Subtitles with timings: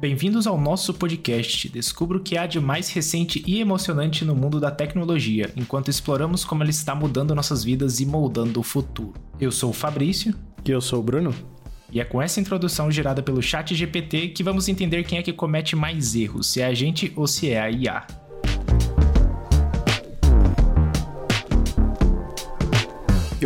[0.00, 1.68] Bem-vindos ao nosso podcast.
[1.68, 6.44] Descubra o que há de mais recente e emocionante no mundo da tecnologia, enquanto exploramos
[6.44, 9.14] como ela está mudando nossas vidas e moldando o futuro.
[9.40, 10.34] Eu sou o Fabrício.
[10.64, 11.34] E eu sou o Bruno.
[11.90, 15.32] E é com essa introdução gerada pelo Chat GPT que vamos entender quem é que
[15.32, 18.06] comete mais erros, se é a gente ou se é a IA.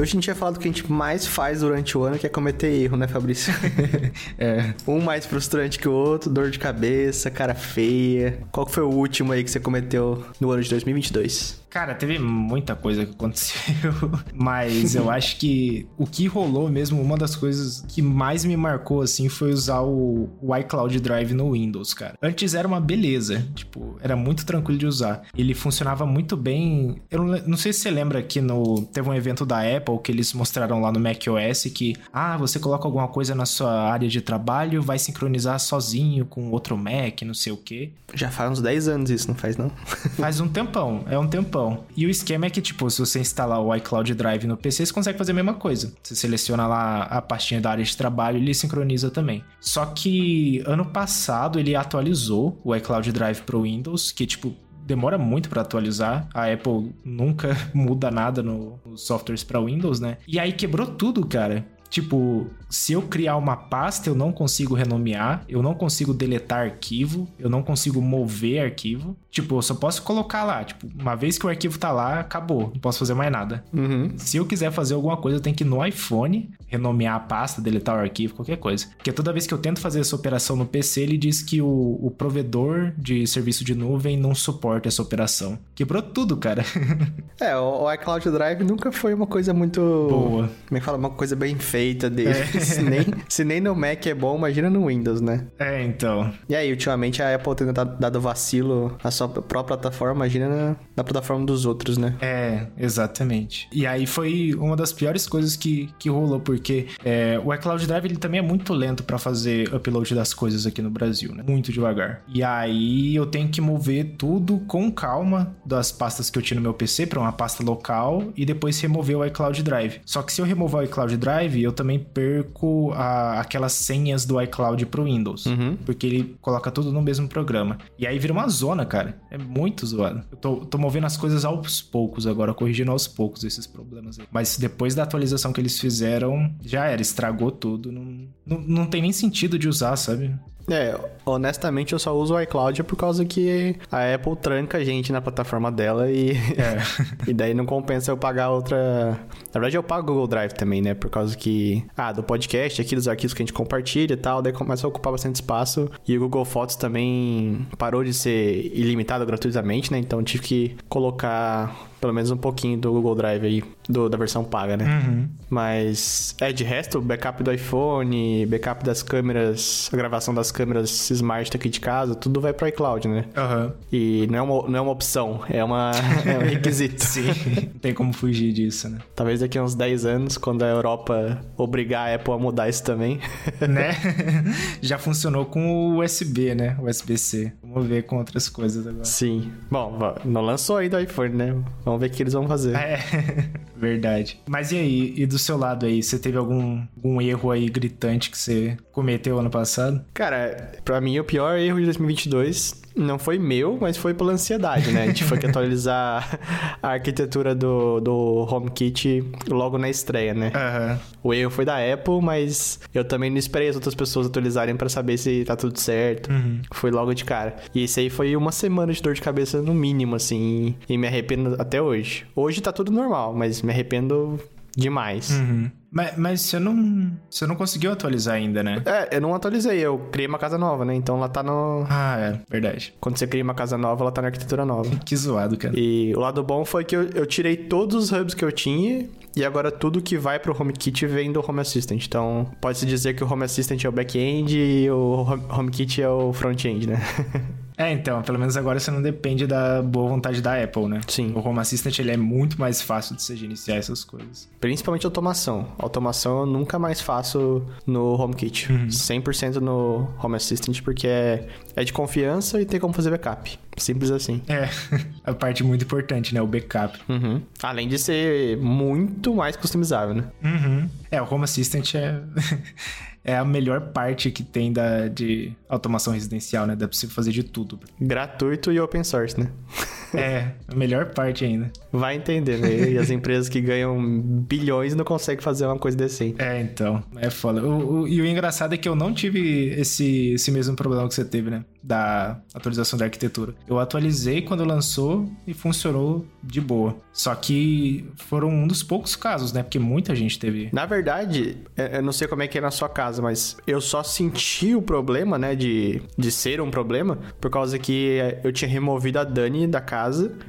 [0.03, 2.27] Hoje a gente vai falar do que a gente mais faz durante o ano, que
[2.27, 3.55] é cometer erro, né, Fabrício?
[4.37, 4.75] é.
[4.87, 8.39] Um mais frustrante que o outro, dor de cabeça, cara feia.
[8.51, 11.62] Qual foi o último aí que você cometeu no ano de 2022?
[11.73, 13.95] Cara, teve muita coisa que aconteceu,
[14.37, 19.01] mas eu acho que o que rolou mesmo, uma das coisas que mais me marcou
[19.01, 22.15] assim foi usar o, o iCloud Drive no Windows, cara.
[22.21, 25.23] Antes era uma beleza, tipo, era muito tranquilo de usar.
[25.35, 27.01] Ele funcionava muito bem.
[27.11, 30.13] Eu não, não sei se você lembra que no teve um evento da Apple que
[30.13, 34.21] eles mostraram lá no macOS que ah, você coloca alguma coisa na sua área de
[34.21, 37.93] trabalho, vai sincronizar sozinho com outro Mac, não sei o quê.
[38.13, 39.71] Já faz uns 10 anos isso, não faz não?
[40.19, 41.62] faz um tempão, é um tempão.
[41.97, 44.93] E o esquema é que, tipo, se você instalar o iCloud Drive no PC, você
[44.93, 45.93] consegue fazer a mesma coisa.
[46.03, 49.45] Você seleciona lá a pastinha da área de trabalho e ele sincroniza também.
[49.61, 54.55] Só que ano passado ele atualizou o iCloud Drive para o Windows, que, tipo,
[54.85, 56.29] demora muito para atualizar.
[56.35, 60.19] A Apple nunca muda nada no, nos softwares para Windows, né?
[60.27, 61.65] E aí quebrou tudo, cara.
[61.89, 67.29] Tipo, se eu criar uma pasta, eu não consigo renomear, eu não consigo deletar arquivo,
[67.39, 69.15] eu não consigo mover arquivo.
[69.31, 70.65] Tipo, eu só posso colocar lá.
[70.65, 72.71] Tipo, uma vez que o arquivo tá lá, acabou.
[72.73, 73.63] Não posso fazer mais nada.
[73.73, 74.13] Uhum.
[74.17, 77.61] Se eu quiser fazer alguma coisa, eu tenho que ir no iPhone, renomear a pasta,
[77.61, 78.87] deletar o arquivo, qualquer coisa.
[78.97, 81.99] Porque toda vez que eu tento fazer essa operação no PC, ele diz que o,
[82.01, 85.59] o provedor de serviço de nuvem não suporta essa operação.
[85.75, 86.65] Quebrou tudo, cara.
[87.39, 89.81] é, o, o iCloud Drive nunca foi uma coisa muito.
[89.81, 90.51] Boa.
[90.67, 90.97] Como é que fala?
[90.97, 92.31] Uma coisa bem feita dele.
[92.31, 92.62] É.
[92.65, 95.47] se, nem, se nem no Mac é bom, imagina no Windows, né?
[95.59, 96.33] É, então.
[96.49, 101.05] E aí, ultimamente a Apple tendo dado vacilo na sua própria plataforma, imagina na, na
[101.05, 102.17] plataforma dos outros, né?
[102.21, 103.69] É, exatamente.
[103.73, 108.05] E aí foi uma das piores coisas que, que rolou, porque é, o iCloud Drive
[108.05, 111.43] ele também é muito lento para fazer upload das coisas aqui no Brasil, né?
[111.47, 112.23] Muito devagar.
[112.29, 116.63] E aí eu tenho que mover tudo com calma das pastas que eu tinha no
[116.63, 120.01] meu PC para uma pasta local e depois remover o iCloud Drive.
[120.05, 122.52] Só que se eu remover o iCloud Drive, eu também perco
[122.93, 125.47] a, aquelas senhas do iCloud pro Windows.
[125.47, 125.77] Uhum.
[125.85, 127.79] Porque ele coloca tudo no mesmo programa.
[127.99, 129.19] E aí vira uma zona, cara.
[129.31, 130.23] É muito zoado.
[130.31, 134.27] Eu tô, tô movendo as coisas aos poucos agora, corrigindo aos poucos esses problemas aí.
[134.31, 137.91] Mas depois da atualização que eles fizeram, já era, estragou tudo.
[137.91, 140.35] Não, não, não tem nem sentido de usar, sabe?
[140.71, 145.13] É, honestamente eu só uso o iCloud por causa que a Apple tranca a gente
[145.13, 146.33] na plataforma dela e.
[146.33, 146.79] É.
[147.31, 149.11] e daí não compensa eu pagar outra.
[149.53, 150.95] Na verdade, eu pago o Google Drive também, né?
[150.95, 151.85] Por causa que.
[151.97, 154.89] Ah, do podcast, aqui dos arquivos que a gente compartilha e tal, daí começa a
[154.89, 155.91] ocupar bastante espaço.
[156.07, 159.99] E o Google Fotos também parou de ser ilimitado gratuitamente, né?
[159.99, 164.43] Então tive que colocar pelo menos um pouquinho do Google Drive aí, do, da versão
[164.43, 164.85] paga, né?
[164.85, 165.29] Uhum.
[165.49, 171.57] Mas, é, de resto, backup do iPhone, backup das câmeras, a gravação das câmeras smart
[171.57, 173.25] aqui de casa, tudo vai pro iCloud, né?
[173.37, 173.73] Uhum.
[173.93, 175.93] E não é, uma, não é uma opção, é, uma,
[176.27, 177.05] é um requisito.
[177.05, 177.29] Sim,
[177.73, 178.99] não tem como fugir disso, né?
[179.15, 182.83] Talvez daqui a uns 10 anos, quando a Europa obrigar a Apple a mudar isso
[182.83, 183.21] também.
[183.61, 183.93] né?
[184.83, 186.77] Já funcionou com o USB, né?
[186.83, 187.53] USB-C.
[187.73, 189.05] Vamos ver com outras coisas agora.
[189.05, 189.51] Sim.
[189.71, 191.57] Bom, não lançou ainda o iPhone, né?
[191.85, 192.75] Vamos ver o que eles vão fazer.
[192.77, 192.99] É,
[193.77, 194.41] verdade.
[194.47, 198.31] Mas e aí, e do seu lado aí, você teve algum, algum erro aí gritante
[198.31, 200.05] que você cometeu ano passado?
[200.13, 204.91] Cara, pra mim o pior erro de 2022 não foi meu, mas foi pela ansiedade,
[204.91, 205.05] né?
[205.05, 206.39] A gente foi que atualizar
[206.83, 210.53] a arquitetura do, do HomeKit logo na estreia, né?
[210.55, 210.99] Uhum.
[211.25, 214.89] O erro foi da Apple, mas eu também não esperei as outras pessoas atualizarem para
[214.89, 216.31] saber se tá tudo certo.
[216.31, 216.61] Uhum.
[216.73, 217.57] Foi logo de cara.
[217.75, 221.07] E isso aí foi uma semana de dor de cabeça no mínimo, assim, e me
[221.07, 222.27] arrependo até hoje.
[222.35, 224.39] Hoje tá tudo normal, mas me arrependo
[224.77, 225.31] demais.
[225.31, 225.71] Uhum.
[225.93, 227.13] Mas, mas você não.
[227.29, 228.83] Você não conseguiu atualizar ainda, né?
[228.87, 229.79] É, eu não atualizei.
[229.79, 230.95] Eu criei uma casa nova, né?
[230.95, 231.85] Então ela tá no.
[231.89, 232.95] Ah, é, verdade.
[232.99, 234.91] Quando você cria uma casa nova, ela tá na arquitetura nova.
[235.05, 235.79] que zoado, cara.
[235.79, 239.07] E o lado bom foi que eu, eu tirei todos os hubs que eu tinha
[239.37, 242.05] e agora tudo que vai pro HomeKit vem do Home Assistant.
[242.07, 246.33] Então, pode-se dizer que o Home Assistant é o back-end e o HomeKit é o
[246.33, 247.03] front-end, né?
[247.77, 251.01] É, então, pelo menos agora você não depende da boa vontade da Apple, né?
[251.09, 251.33] Sim.
[251.35, 254.49] O Home Assistant ele é muito mais fácil de você gerenciar essas coisas.
[254.61, 255.73] Principalmente automação.
[255.79, 258.71] Automação eu nunca mais faço no HomeKit.
[258.73, 258.87] Uhum.
[258.87, 263.59] 100% no Home Assistant porque é, é de confiança e tem como fazer backup.
[263.77, 264.43] Simples assim.
[264.49, 264.69] É,
[265.25, 266.43] a parte muito importante, né?
[266.43, 266.99] O backup.
[267.09, 267.41] Uhum.
[267.63, 270.25] Além de ser muito mais customizável, né?
[270.45, 270.89] Uhum.
[271.11, 272.21] É, o Home Assistant é.
[273.25, 276.75] é a melhor parte que tem da, de automação residencial, né?
[276.75, 277.79] Dá pra você fazer de tudo.
[278.01, 279.51] Gratuito e open source, né?
[280.19, 281.71] é, a melhor parte ainda.
[281.93, 282.91] Vai entender, né?
[282.91, 286.41] E as empresas que ganham bilhões não conseguem fazer uma coisa decente.
[286.41, 287.03] É, então.
[287.17, 287.63] É foda.
[287.63, 291.15] O, o, e o engraçado é que eu não tive esse, esse mesmo problema que
[291.15, 291.65] você teve, né?
[291.83, 293.55] Da atualização da arquitetura.
[293.69, 296.97] Eu atualizei quando lançou e funcionou de boa.
[297.13, 299.63] Só que foram um dos poucos casos, né?
[299.63, 300.69] Porque muita gente teve.
[300.73, 304.03] Na verdade, eu não sei como é que é na sua casa, mas eu só
[304.03, 305.55] senti o problema, né?
[305.55, 310.02] De, de ser um problema, por causa que eu tinha removido a Dani da casa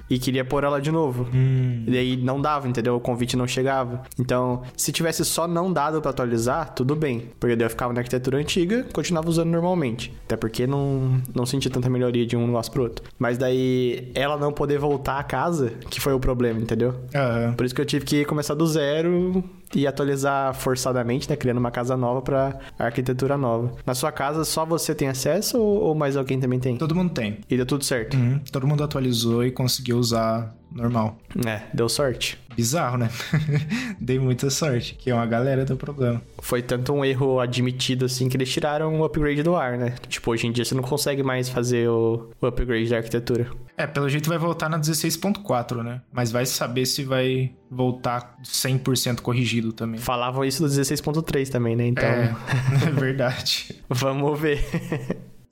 [0.09, 1.27] e queria pôr ela de novo.
[1.33, 1.83] Hum.
[1.87, 2.95] E daí não dava, entendeu?
[2.95, 4.03] O convite não chegava.
[4.19, 7.29] Então, se tivesse só não dado para atualizar, tudo bem.
[7.39, 10.13] Porque daí eu ficava na arquitetura antiga, continuava usando normalmente.
[10.25, 13.05] Até porque não, não senti tanta melhoria de um negócio pro outro.
[13.17, 16.89] Mas daí, ela não poder voltar à casa, que foi o problema, entendeu?
[17.13, 17.53] Uhum.
[17.53, 19.43] Por isso que eu tive que começar do zero
[19.75, 21.35] e atualizar forçadamente, né?
[21.35, 23.71] Criando uma casa nova para arquitetura nova.
[23.85, 26.77] Na sua casa, só você tem acesso ou, ou mais alguém também tem?
[26.77, 27.39] Todo mundo tem.
[27.49, 28.15] E deu tudo certo?
[28.15, 28.39] Uhum.
[28.51, 31.17] Todo mundo atualizou e conseguiu usar normal.
[31.45, 32.37] É, deu sorte.
[32.55, 33.09] Bizarro, né?
[33.99, 36.21] Dei muita sorte, que é uma galera do problema.
[36.39, 39.95] Foi tanto um erro admitido assim que eles tiraram o upgrade do ar, né?
[40.07, 43.49] Tipo, hoje em dia você não consegue mais fazer o, o upgrade da arquitetura.
[43.75, 46.01] É, pelo jeito vai voltar na 16.4, né?
[46.11, 49.99] Mas vai saber se vai voltar 100% corrigido também.
[49.99, 51.87] Falavam isso do 16.3 também, né?
[51.87, 52.07] Então.
[52.07, 52.35] É,
[52.85, 53.75] é verdade.
[53.89, 54.63] Vamos ver.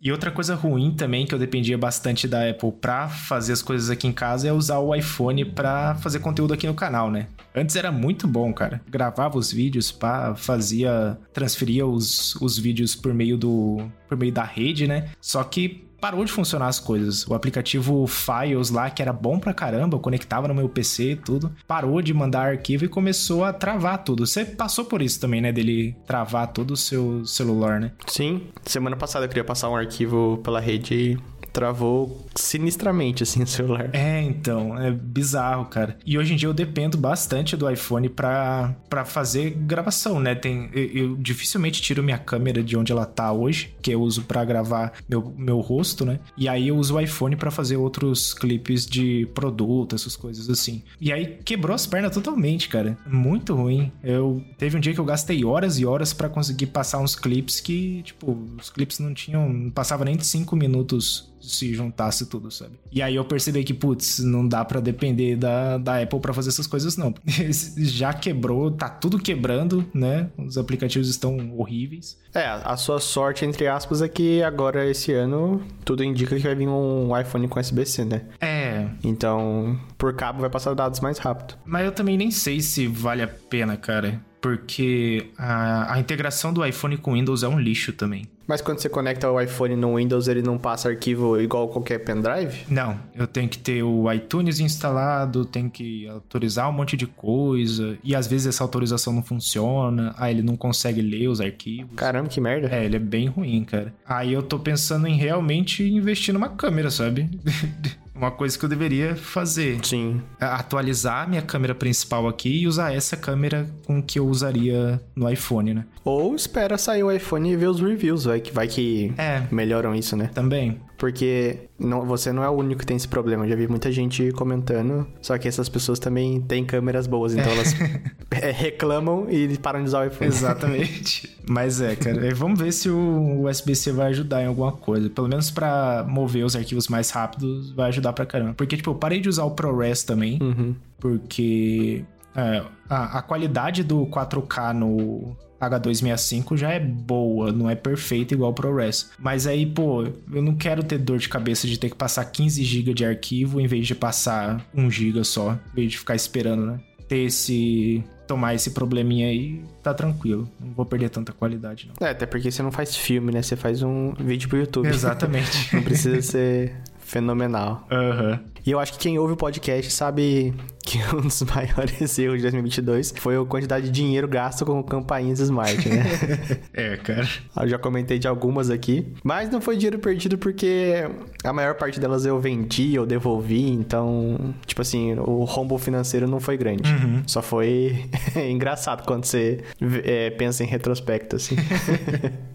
[0.01, 3.91] E outra coisa ruim também, que eu dependia bastante da Apple pra fazer as coisas
[3.91, 7.27] aqui em casa, é usar o iPhone pra fazer conteúdo aqui no canal, né?
[7.53, 8.81] Antes era muito bom, cara.
[8.89, 11.19] Gravava os vídeos, pá, fazia.
[11.31, 13.87] transferia os, os vídeos por meio do.
[14.07, 15.11] por meio da rede, né?
[15.21, 17.25] Só que parou de funcionar as coisas.
[17.27, 21.15] O aplicativo Files lá, que era bom pra caramba, eu conectava no meu PC e
[21.15, 24.25] tudo, parou de mandar arquivo e começou a travar tudo.
[24.25, 25.51] Você passou por isso também, né?
[25.51, 27.91] Dele travar todo o seu celular, né?
[28.07, 28.47] Sim.
[28.63, 33.89] Semana passada eu queria passar um arquivo pela rede e travou sinistramente, assim, o celular.
[33.93, 35.97] É, então, é bizarro, cara.
[36.05, 38.75] E hoje em dia eu dependo bastante do iPhone pra,
[39.05, 40.35] fazer gravação, né?
[40.35, 44.23] Tem, eu, eu dificilmente tiro minha câmera de onde ela tá hoje, que eu uso
[44.23, 46.19] para gravar meu, meu rosto, né?
[46.37, 50.83] E aí eu uso o iPhone para fazer outros clipes de produto, essas coisas assim.
[50.99, 52.97] E aí quebrou as pernas totalmente, cara.
[53.05, 53.91] Muito ruim.
[54.03, 57.59] Eu teve um dia que eu gastei horas e horas para conseguir passar uns clipes
[57.59, 62.51] que, tipo, os clipes não tinham, não passava nem de 5 minutos se juntasse tudo,
[62.51, 62.79] sabe?
[62.91, 66.49] E aí eu percebi que, putz, não dá para depender da, da Apple para fazer
[66.49, 67.13] essas coisas, não.
[67.77, 70.29] Já quebrou, tá tudo quebrando, né?
[70.37, 72.17] Os aplicativos estão horríveis.
[72.33, 76.55] É, a sua sorte, entre aspas, é que agora, esse ano, tudo indica que vai
[76.55, 78.25] vir um iPhone com USB-C, né?
[78.39, 78.87] É.
[79.03, 81.55] Então, por cabo vai passar dados mais rápido.
[81.65, 86.65] Mas eu também nem sei se vale a pena, cara porque a, a, integração do
[86.65, 88.27] iPhone com Windows é um lixo também.
[88.47, 92.65] Mas quando você conecta o iPhone no Windows, ele não passa arquivo igual qualquer pendrive?
[92.67, 97.97] Não, eu tenho que ter o iTunes instalado, tenho que autorizar um monte de coisa,
[98.03, 101.95] e às vezes essa autorização não funciona, aí ele não consegue ler os arquivos.
[101.95, 102.67] Caramba, que merda.
[102.75, 103.93] É, ele é bem ruim, cara.
[104.05, 107.29] Aí eu tô pensando em realmente investir numa câmera, sabe?
[108.21, 109.83] Uma coisa que eu deveria fazer.
[109.83, 110.21] Sim.
[110.39, 115.73] Atualizar minha câmera principal aqui e usar essa câmera com que eu usaria no iPhone,
[115.73, 115.85] né?
[116.05, 119.95] Ou espera sair o iPhone e ver os reviews, vai que, vai que é, melhoram
[119.95, 120.29] isso, né?
[120.31, 120.79] Também.
[121.01, 123.43] Porque não, você não é o único que tem esse problema.
[123.43, 125.07] Eu já vi muita gente comentando.
[125.19, 127.55] Só que essas pessoas também têm câmeras boas, então é.
[127.55, 127.75] elas
[128.29, 130.29] é, reclamam e param de usar o iPhone.
[130.29, 131.35] Exatamente.
[131.49, 132.35] Mas é, cara.
[132.35, 135.09] Vamos ver se o USB-C vai ajudar em alguma coisa.
[135.09, 138.53] Pelo menos para mover os arquivos mais rápidos, vai ajudar pra caramba.
[138.53, 140.37] Porque, tipo, eu parei de usar o ProRes também.
[140.39, 140.75] Uhum.
[140.99, 142.05] Porque
[142.35, 148.51] é, a, a qualidade do 4K no H265 já é boa, não é perfeita igual
[148.51, 149.11] o ProRes.
[149.19, 152.63] Mas aí, pô, eu não quero ter dor de cabeça de ter que passar 15
[152.63, 156.65] GB de arquivo em vez de passar 1 GB só, em vez de ficar esperando,
[156.65, 156.79] né?
[157.07, 160.49] Ter esse tomar esse probleminha aí, tá tranquilo.
[160.57, 162.07] Não vou perder tanta qualidade, não.
[162.07, 163.41] É, até porque você não faz filme, né?
[163.41, 164.87] Você faz um vídeo pro YouTube.
[164.87, 165.67] Exatamente.
[165.75, 166.73] não precisa ser
[167.11, 167.85] fenomenal.
[167.91, 168.39] Uhum.
[168.65, 170.53] E eu acho que quem ouve o podcast sabe
[170.85, 175.39] que um dos maiores erros de 2022 foi a quantidade de dinheiro gasto com campainhas
[175.39, 176.03] smart, né?
[176.73, 177.27] é, cara.
[177.57, 181.05] Eu já comentei de algumas aqui, mas não foi dinheiro perdido porque
[181.43, 186.39] a maior parte delas eu vendi ou devolvi, então, tipo assim, o rombo financeiro não
[186.39, 186.89] foi grande.
[186.89, 187.23] Uhum.
[187.27, 188.05] Só foi
[188.49, 189.59] engraçado quando você
[190.05, 191.55] é, pensa em retrospecto, assim.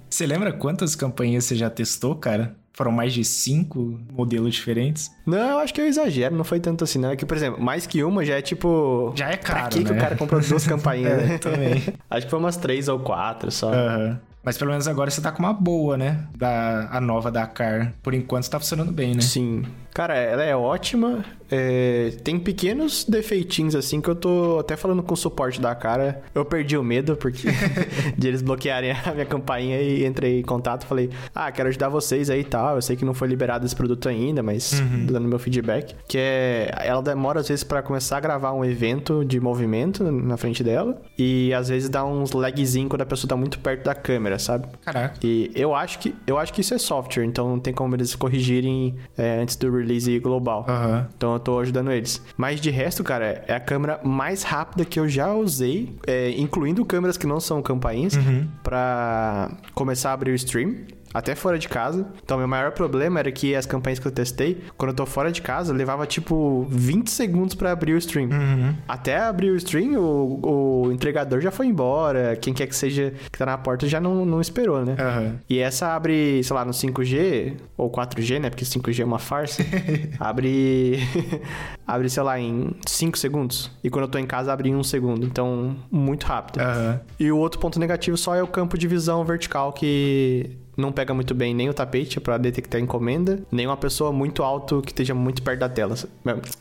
[0.09, 2.57] você lembra quantas campanhas você já testou, cara?
[2.77, 5.11] Foram mais de cinco modelos diferentes.
[5.25, 7.11] Não, eu acho que eu exagero, não foi tanto assim, não.
[7.11, 9.15] É que, por exemplo, mais que uma já é tipo.
[9.17, 9.61] Já é caro.
[9.61, 9.85] Pra que, né?
[9.87, 11.23] que o cara comprou duas campainhas?
[11.23, 11.39] é, né?
[11.39, 11.83] também.
[12.11, 13.73] acho que foi umas três ou quatro só.
[13.73, 14.19] Uhum.
[14.45, 16.25] Mas pelo menos agora você tá com uma boa, né?
[16.37, 17.95] Da, a nova Dakar.
[18.03, 19.23] Por enquanto tá funcionando bem, né?
[19.23, 19.65] Sim.
[19.97, 21.25] Cara, ela é ótima.
[21.51, 26.23] É, tem pequenos defeitinhos assim que eu tô até falando com o suporte da cara.
[26.35, 27.49] Eu perdi o medo porque
[28.15, 30.85] de eles bloquearem a minha campainha e entrei em contato.
[30.85, 32.77] Falei, ah, quero ajudar vocês aí e tal.
[32.77, 35.07] Eu sei que não foi liberado esse produto ainda, mas uhum.
[35.07, 35.95] dando meu feedback.
[36.07, 36.75] Que é.
[36.85, 41.01] Ela demora às vezes para começar a gravar um evento de movimento na frente dela.
[41.17, 44.67] E às vezes dá uns lagzinho quando a pessoa tá muito perto da câmera, sabe?
[44.85, 45.15] Caraca.
[45.25, 48.15] E eu acho que, eu acho que isso é software, então não tem como eles
[48.15, 49.86] corrigirem é, antes do release
[50.21, 50.67] global.
[50.69, 51.05] Uhum.
[51.17, 52.23] Então eu tô ajudando eles.
[52.37, 56.85] Mas de resto, cara, é a câmera mais rápida que eu já usei, é, incluindo
[56.85, 58.47] câmeras que não são campainhas, uhum.
[58.63, 60.75] para começar a abrir o stream
[61.17, 62.07] até fora de casa.
[62.23, 65.33] Então, meu maior problema era que as campanhas que eu testei, quando eu tô fora
[65.33, 68.29] de casa, levava tipo 20 segundos para abrir o stream.
[68.29, 68.75] Uhum.
[68.87, 72.37] Até abrir o stream, o, o, entregador já foi embora.
[72.37, 74.95] Quem quer que seja que tá na porta já não, não esperou, né?
[75.01, 75.39] Uhum.
[75.49, 78.51] E essa abre, sei lá, no 5G ou 4G, né?
[78.51, 79.65] Porque 5G é uma farsa.
[80.21, 80.99] abre.
[81.87, 83.71] abre, sei lá, em 5 segundos.
[83.83, 85.25] E quando eu tô em casa, abre em 1 segundo.
[85.25, 86.61] Então, muito rápido.
[86.61, 86.99] Uhum.
[87.19, 91.15] E o outro ponto negativo só é o campo de visão vertical que não pega
[91.15, 95.15] muito bem nem o tapete para detectar encomenda, nem uma pessoa muito alto que esteja
[95.15, 95.95] muito perto da tela.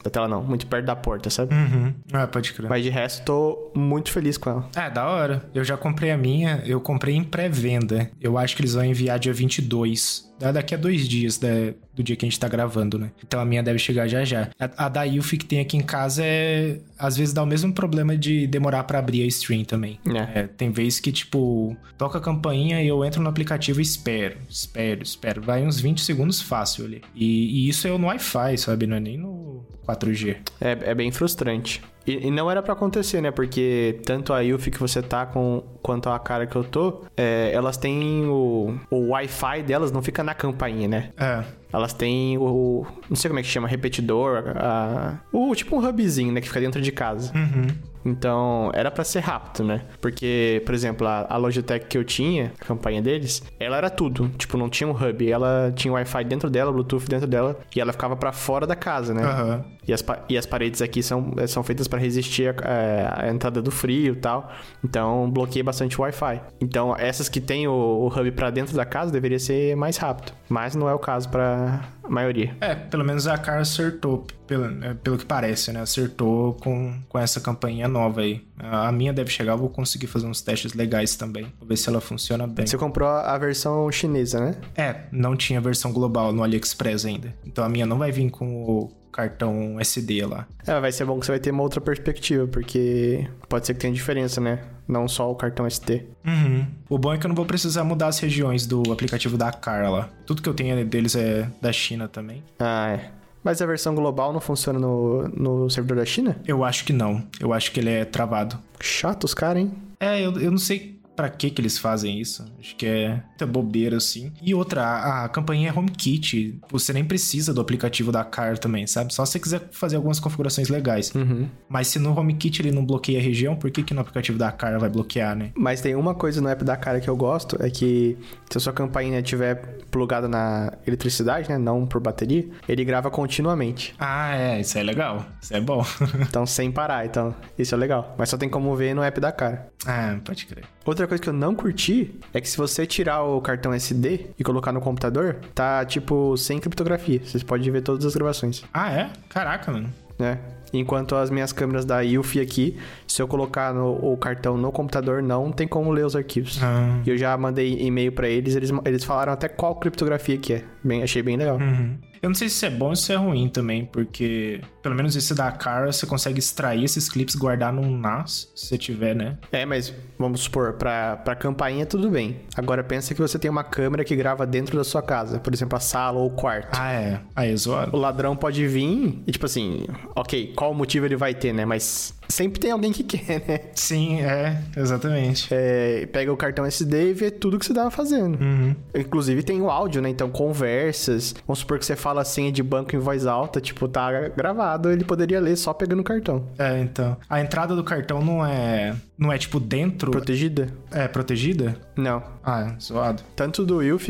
[0.04, 1.54] Da tela não, muito perto da porta, sabe?
[1.54, 1.94] Uhum.
[2.14, 2.70] Ah, pode crer.
[2.70, 4.70] Mas de resto, tô muito feliz com ela.
[4.76, 5.50] É, da hora.
[5.54, 8.10] Eu já comprei a minha, eu comprei em pré-venda.
[8.22, 10.34] Eu acho que eles vão enviar dia 22.
[10.40, 11.48] Daqui a dois dias da,
[11.94, 13.12] do dia que a gente tá gravando, né?
[13.26, 14.50] Então a minha deve chegar já já.
[14.60, 16.80] A, a da Yuffie que tem aqui em casa é.
[16.98, 20.00] Às vezes dá o mesmo problema de demorar para abrir a stream também.
[20.06, 20.42] É.
[20.42, 24.38] É, tem vezes que, tipo, toca a campainha e eu entro no aplicativo e espero,
[24.50, 25.42] espero, espero.
[25.42, 27.02] Vai uns 20 segundos fácil ali.
[27.14, 28.88] E, e isso é no Wi-Fi, sabe?
[28.88, 30.38] Não é nem no 4G.
[30.60, 31.82] É, é bem frustrante.
[32.06, 33.32] E, e, não era para acontecer, né?
[33.32, 37.52] Porque tanto a Yuffie que você tá com quanto a cara que eu tô, é,
[37.54, 41.10] elas têm o, o Wi-Fi delas, não fica na campainha, né?
[41.18, 41.44] É.
[41.74, 42.86] Elas têm o.
[43.10, 44.54] Não sei como é que chama, repetidor.
[44.56, 46.40] A, o, tipo um hubzinho, né?
[46.40, 47.34] Que fica dentro de casa.
[47.36, 47.68] Uhum.
[48.06, 49.82] Então, era para ser rápido, né?
[50.00, 54.30] Porque, por exemplo, a, a, Logitech que eu tinha, a campanha deles, ela era tudo.
[54.38, 55.30] Tipo, não tinha um hub.
[55.30, 57.60] Ela tinha Wi-Fi dentro dela, Bluetooth dentro dela.
[57.76, 59.26] E ela ficava para fora da casa, né?
[59.26, 59.64] Uhum.
[59.88, 63.72] E, as, e as paredes aqui são, são feitas para resistir é, a, entrada do
[63.72, 64.52] frio e tal.
[64.84, 66.42] Então, bloqueia bastante o Wi-Fi.
[66.60, 70.34] Então, essas que tem o, o hub para dentro da casa deveria ser mais rápido.
[70.50, 72.56] Mas não é o caso para maioria.
[72.62, 75.82] É, pelo menos a Cara acertou, pelo, é, pelo que parece, né?
[75.82, 78.46] Acertou com, com essa campanha nova aí.
[78.58, 81.52] A minha deve chegar, vou conseguir fazer uns testes legais também.
[81.60, 82.66] Vou ver se ela funciona bem.
[82.66, 84.56] Você comprou a versão chinesa, né?
[84.76, 87.34] É, não tinha versão global no AliExpress ainda.
[87.46, 90.46] Então a minha não vai vir com o cartão SD lá.
[90.68, 93.80] É, vai ser bom que você vai ter uma outra perspectiva, porque pode ser que
[93.80, 94.62] tenha diferença, né?
[94.86, 96.06] Não só o cartão SD.
[96.26, 96.68] Uhum.
[96.90, 100.12] O bom é que eu não vou precisar mudar as regiões do aplicativo da Carla.
[100.26, 102.44] Tudo que eu tenho deles é da China também.
[102.60, 103.12] Ah, é.
[103.46, 106.36] Mas a versão global não funciona no, no servidor da China?
[106.48, 107.22] Eu acho que não.
[107.40, 108.58] Eu acho que ele é travado.
[108.80, 109.72] Chato os caras, hein?
[110.00, 112.46] É, eu, eu não sei Pra que que eles fazem isso?
[112.60, 114.34] Acho que é muita bobeira, assim.
[114.42, 116.60] E outra, a, a campainha é HomeKit.
[116.70, 119.14] Você nem precisa do aplicativo da Car também, sabe?
[119.14, 121.14] Só se você quiser fazer algumas configurações legais.
[121.14, 121.48] Uhum.
[121.70, 124.52] Mas se no HomeKit ele não bloqueia a região, por que que no aplicativo da
[124.52, 125.52] Car vai bloquear, né?
[125.56, 128.18] Mas tem uma coisa no app da Car que eu gosto, é que
[128.50, 129.56] se a sua campainha estiver
[129.90, 131.58] plugada na eletricidade, né?
[131.58, 133.94] Não por bateria, ele grava continuamente.
[134.00, 134.60] Ah, é.
[134.60, 135.26] Isso é legal.
[135.42, 135.86] Isso é bom.
[136.28, 137.06] então, sem parar.
[137.06, 138.16] Então, isso é legal.
[138.18, 139.68] Mas só tem como ver no app da Car.
[139.86, 140.66] Ah, pode crer.
[140.86, 144.44] Outra coisa que eu não curti é que se você tirar o cartão SD e
[144.44, 147.20] colocar no computador, tá tipo sem criptografia.
[147.26, 148.64] Você pode ver todas as gravações.
[148.72, 149.10] Ah, é?
[149.28, 149.92] Caraca, mano.
[150.20, 150.38] É.
[150.72, 152.78] Enquanto as minhas câmeras da Ilfi aqui,
[153.08, 156.60] se eu colocar no, o cartão no computador, não tem como ler os arquivos.
[156.62, 157.02] Ah.
[157.06, 160.64] E eu já mandei e-mail para eles, eles, eles falaram até qual criptografia que é.
[160.86, 161.58] Bem, achei bem legal.
[161.58, 161.98] Uhum.
[162.22, 165.16] Eu não sei se isso é bom ou se é ruim também, porque pelo menos
[165.16, 169.38] esse da cara você consegue extrair esses clipes, guardar num NAS, se você tiver, né?
[169.52, 172.38] É, mas vamos supor, pra, pra campainha tudo bem.
[172.56, 175.76] Agora pensa que você tem uma câmera que grava dentro da sua casa, por exemplo,
[175.78, 176.70] a sala ou o quarto.
[176.80, 177.22] Ah, é.
[177.36, 177.96] Aí é zoado.
[177.96, 181.64] O ladrão pode vir e, tipo assim, ok, qual motivo ele vai ter, né?
[181.64, 183.60] Mas sempre tem alguém que quer, né?
[183.74, 185.48] Sim, é, exatamente.
[185.52, 188.40] É, pega o cartão SD e vê tudo que você tava fazendo.
[188.42, 188.76] Uhum.
[188.94, 190.10] Inclusive tem o áudio, né?
[190.10, 191.36] Então, conversas.
[191.48, 194.92] Vamos supor que você fala a senha de banco em voz alta, tipo, tá gravado,
[194.92, 196.44] ele poderia ler só pegando o cartão.
[196.58, 197.18] É, então.
[197.30, 198.96] A entrada do cartão não é.
[199.18, 200.12] Não é tipo dentro.
[200.12, 200.68] Protegida?
[200.92, 201.78] É, protegida?
[201.96, 202.22] Não.
[202.44, 203.24] Ah, zoado.
[203.36, 204.10] Tanto do Wilf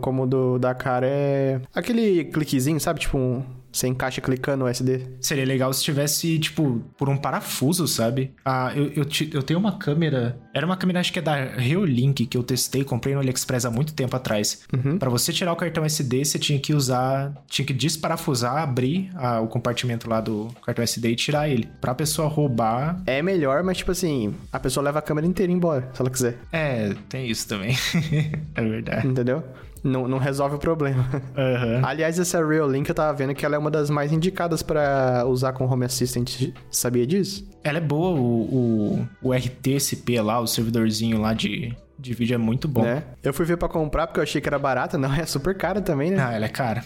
[0.00, 1.60] como do da cara é.
[1.74, 3.00] Aquele cliquezinho, sabe?
[3.00, 3.42] Tipo um
[3.78, 5.00] você encaixa clicando no SD.
[5.20, 8.32] Seria legal se tivesse, tipo, por um parafuso, sabe?
[8.44, 10.38] Ah, eu, eu, eu tenho uma câmera.
[10.52, 13.70] Era uma câmera, acho que é da Reolink, que eu testei, comprei no AliExpress há
[13.70, 14.62] muito tempo atrás.
[14.72, 14.98] Uhum.
[14.98, 17.32] Para você tirar o cartão SD, você tinha que usar.
[17.46, 21.68] Tinha que desparafusar, abrir ah, o compartimento lá do cartão SD e tirar ele.
[21.80, 23.00] Pra pessoa roubar.
[23.06, 26.36] É melhor, mas, tipo assim, a pessoa leva a câmera inteira embora, se ela quiser.
[26.52, 27.76] É, tem isso também.
[28.54, 29.06] é verdade.
[29.06, 29.44] Entendeu?
[29.82, 31.06] Não, não resolve o problema.
[31.12, 31.84] Uhum.
[31.84, 35.52] Aliás, essa Reolink eu tava vendo que ela é uma das mais indicadas para usar
[35.52, 36.52] com Home Assistant.
[36.70, 37.48] Sabia disso?
[37.62, 42.38] Ela é boa, o, o, o RTCP lá, o servidorzinho lá de, de vídeo é
[42.38, 42.82] muito bom.
[42.82, 43.02] Né?
[43.22, 44.96] Eu fui ver para comprar porque eu achei que era barata.
[44.96, 46.22] Não, é super cara também, né?
[46.24, 46.84] Ah, ela é cara.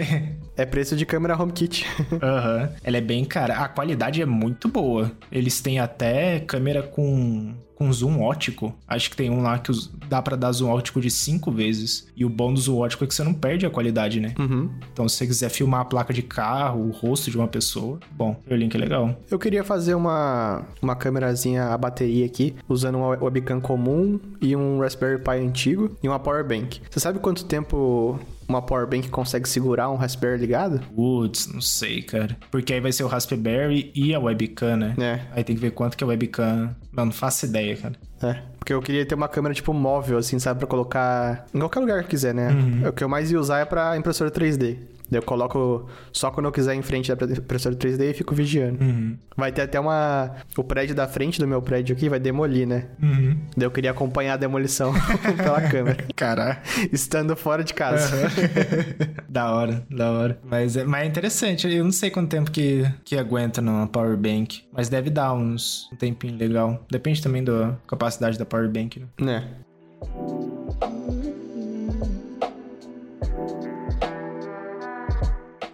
[0.56, 1.86] é preço de câmera HomeKit.
[2.22, 2.62] Aham.
[2.62, 2.68] Uhum.
[2.82, 3.58] Ela é bem cara.
[3.58, 5.12] A qualidade é muito boa.
[5.30, 8.74] Eles têm até câmera com com zoom ótico.
[8.86, 9.72] Acho que tem um lá que
[10.08, 12.06] dá para dar zoom ótico de cinco vezes.
[12.16, 14.34] E o bom do zoom ótico é que você não perde a qualidade, né?
[14.38, 14.70] Uhum.
[14.92, 18.36] Então, se você quiser filmar a placa de carro, o rosto de uma pessoa, bom,
[18.48, 19.16] o link é legal.
[19.30, 24.78] Eu queria fazer uma, uma câmerazinha a bateria aqui, usando uma webcam comum e um
[24.80, 26.80] Raspberry Pi antigo e uma power bank.
[26.90, 30.80] Você sabe quanto tempo uma powerbank consegue segurar um Raspberry ligado?
[30.94, 32.36] Putz, não sei, cara.
[32.50, 34.94] Porque aí vai ser o Raspberry e a webcam, né?
[34.98, 35.20] É.
[35.32, 36.74] Aí tem que ver quanto que é a webcam.
[36.92, 37.94] Não, não faço ideia, cara.
[38.22, 38.42] É.
[38.58, 40.60] Porque eu queria ter uma câmera, tipo, móvel, assim, sabe?
[40.60, 42.50] Pra colocar em qualquer lugar que quiser, né?
[42.50, 42.88] Uhum.
[42.88, 44.78] O que eu mais ia usar é pra impressora 3D.
[45.14, 48.82] Daí eu coloco só quando eu quiser em frente da impressora 3D e fico vigiando.
[48.82, 49.16] Uhum.
[49.36, 50.34] Vai ter até uma.
[50.56, 52.86] O prédio da frente do meu prédio aqui vai demolir, né?
[53.00, 53.38] Uhum.
[53.56, 54.92] Daí eu queria acompanhar a demolição
[55.36, 56.04] pela câmera.
[56.16, 56.58] Caralho.
[56.92, 58.16] Estando fora de casa.
[58.16, 59.14] Uhum.
[59.30, 60.38] da hora, da hora.
[60.42, 61.72] Mas é, mas é interessante.
[61.72, 64.64] Eu não sei quanto tempo que, que aguenta numa power bank.
[64.72, 66.84] Mas deve dar uns um tempinho legal.
[66.90, 69.06] Depende também da capacidade da power bank, né?
[69.20, 70.43] Né.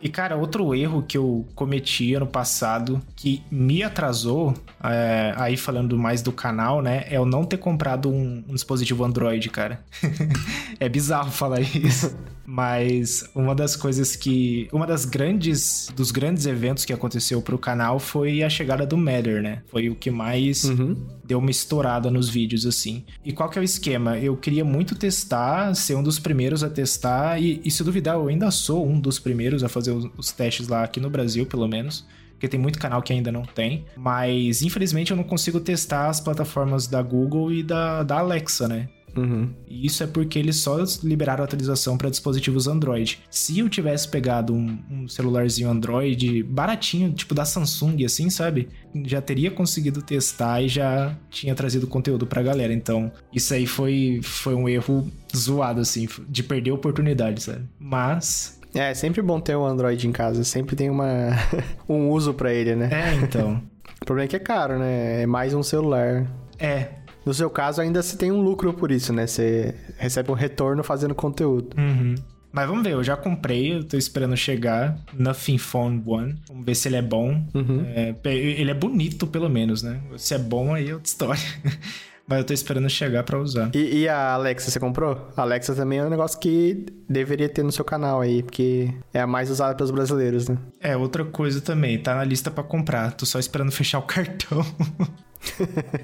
[0.03, 5.99] E, cara, outro erro que eu cometi ano passado, que me atrasou, é, aí falando
[5.99, 9.83] mais do canal, né, é eu não ter comprado um, um dispositivo Android, cara.
[10.81, 12.17] é bizarro falar isso.
[12.53, 14.69] Mas uma das coisas que.
[14.73, 15.89] Uma das grandes.
[15.95, 19.63] Dos grandes eventos que aconteceu pro canal foi a chegada do Matter, né?
[19.69, 20.97] Foi o que mais uhum.
[21.25, 23.05] deu uma estourada nos vídeos, assim.
[23.25, 24.19] E qual que é o esquema?
[24.19, 28.27] Eu queria muito testar, ser um dos primeiros a testar, e, e se duvidar, eu
[28.27, 31.69] ainda sou um dos primeiros a fazer os, os testes lá aqui no Brasil, pelo
[31.69, 32.05] menos
[32.41, 33.85] porque tem muito canal que ainda não tem.
[33.95, 38.89] Mas infelizmente eu não consigo testar as plataformas da Google e da, da Alexa, né?
[39.17, 39.49] Uhum.
[39.67, 43.21] E isso é porque eles só liberaram atualização para dispositivos Android.
[43.31, 48.69] Se eu tivesse pegado um, um, celularzinho Android baratinho, tipo da Samsung, assim, sabe?
[49.05, 52.73] Já teria conseguido testar e já tinha trazido conteúdo pra galera.
[52.73, 57.65] Então, isso aí foi, foi um erro zoado, assim, de perder a oportunidade, sabe?
[57.79, 61.31] Mas é, é sempre bom ter um Android em casa, sempre tem uma
[61.89, 62.89] um uso para ele, né?
[62.93, 63.63] É, então.
[64.01, 65.23] o problema é que é caro, né?
[65.23, 66.27] É mais um celular.
[66.59, 66.89] É.
[67.25, 69.27] No seu caso, ainda se tem um lucro por isso, né?
[69.27, 71.77] Você recebe um retorno fazendo conteúdo.
[71.77, 72.15] Uhum.
[72.53, 74.99] Mas vamos ver, eu já comprei, eu tô esperando chegar.
[75.15, 76.37] Nothing Phone One.
[76.49, 77.45] Vamos ver se ele é bom.
[77.55, 77.85] Uhum.
[77.87, 80.01] É, ele é bonito, pelo menos, né?
[80.17, 81.43] Se é bom, aí é outra história.
[82.27, 83.71] Mas eu tô esperando chegar para usar.
[83.75, 85.29] E, e, a Alexa, você comprou?
[85.37, 89.21] A Alexa também é um negócio que deveria ter no seu canal aí, porque é
[89.21, 90.57] a mais usada pelos brasileiros, né?
[90.81, 93.13] É, outra coisa também, tá na lista para comprar.
[93.15, 94.65] Tô só esperando fechar o cartão.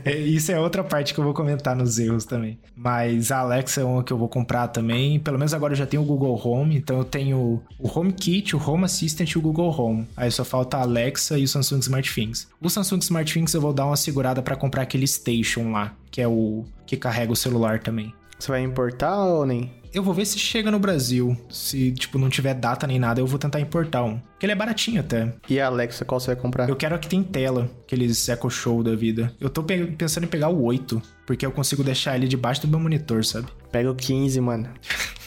[0.04, 2.58] É, isso é outra parte que eu vou comentar nos erros também.
[2.74, 5.18] Mas a Alexa é uma que eu vou comprar também.
[5.18, 6.76] Pelo menos agora eu já tenho o Google Home.
[6.76, 10.06] Então eu tenho o HomeKit, o Home Assistant e o Google Home.
[10.16, 12.48] Aí só falta a Alexa e o Samsung SmartThings.
[12.60, 16.28] O Samsung SmartThings eu vou dar uma segurada para comprar aquele Station lá, que é
[16.28, 18.14] o que carrega o celular também.
[18.38, 19.72] Você vai importar ou nem?
[19.96, 21.34] Eu vou ver se chega no Brasil.
[21.48, 24.18] Se, tipo, não tiver data nem nada, eu vou tentar importar um.
[24.18, 25.32] Porque ele é baratinho até.
[25.48, 26.68] E a Alexa, qual você vai comprar?
[26.68, 29.32] Eu quero a que tem tela, aqueles Echo Show da vida.
[29.40, 32.78] Eu tô pensando em pegar o 8, porque eu consigo deixar ele debaixo do meu
[32.78, 33.46] monitor, sabe?
[33.72, 34.68] Pega o 15, mano.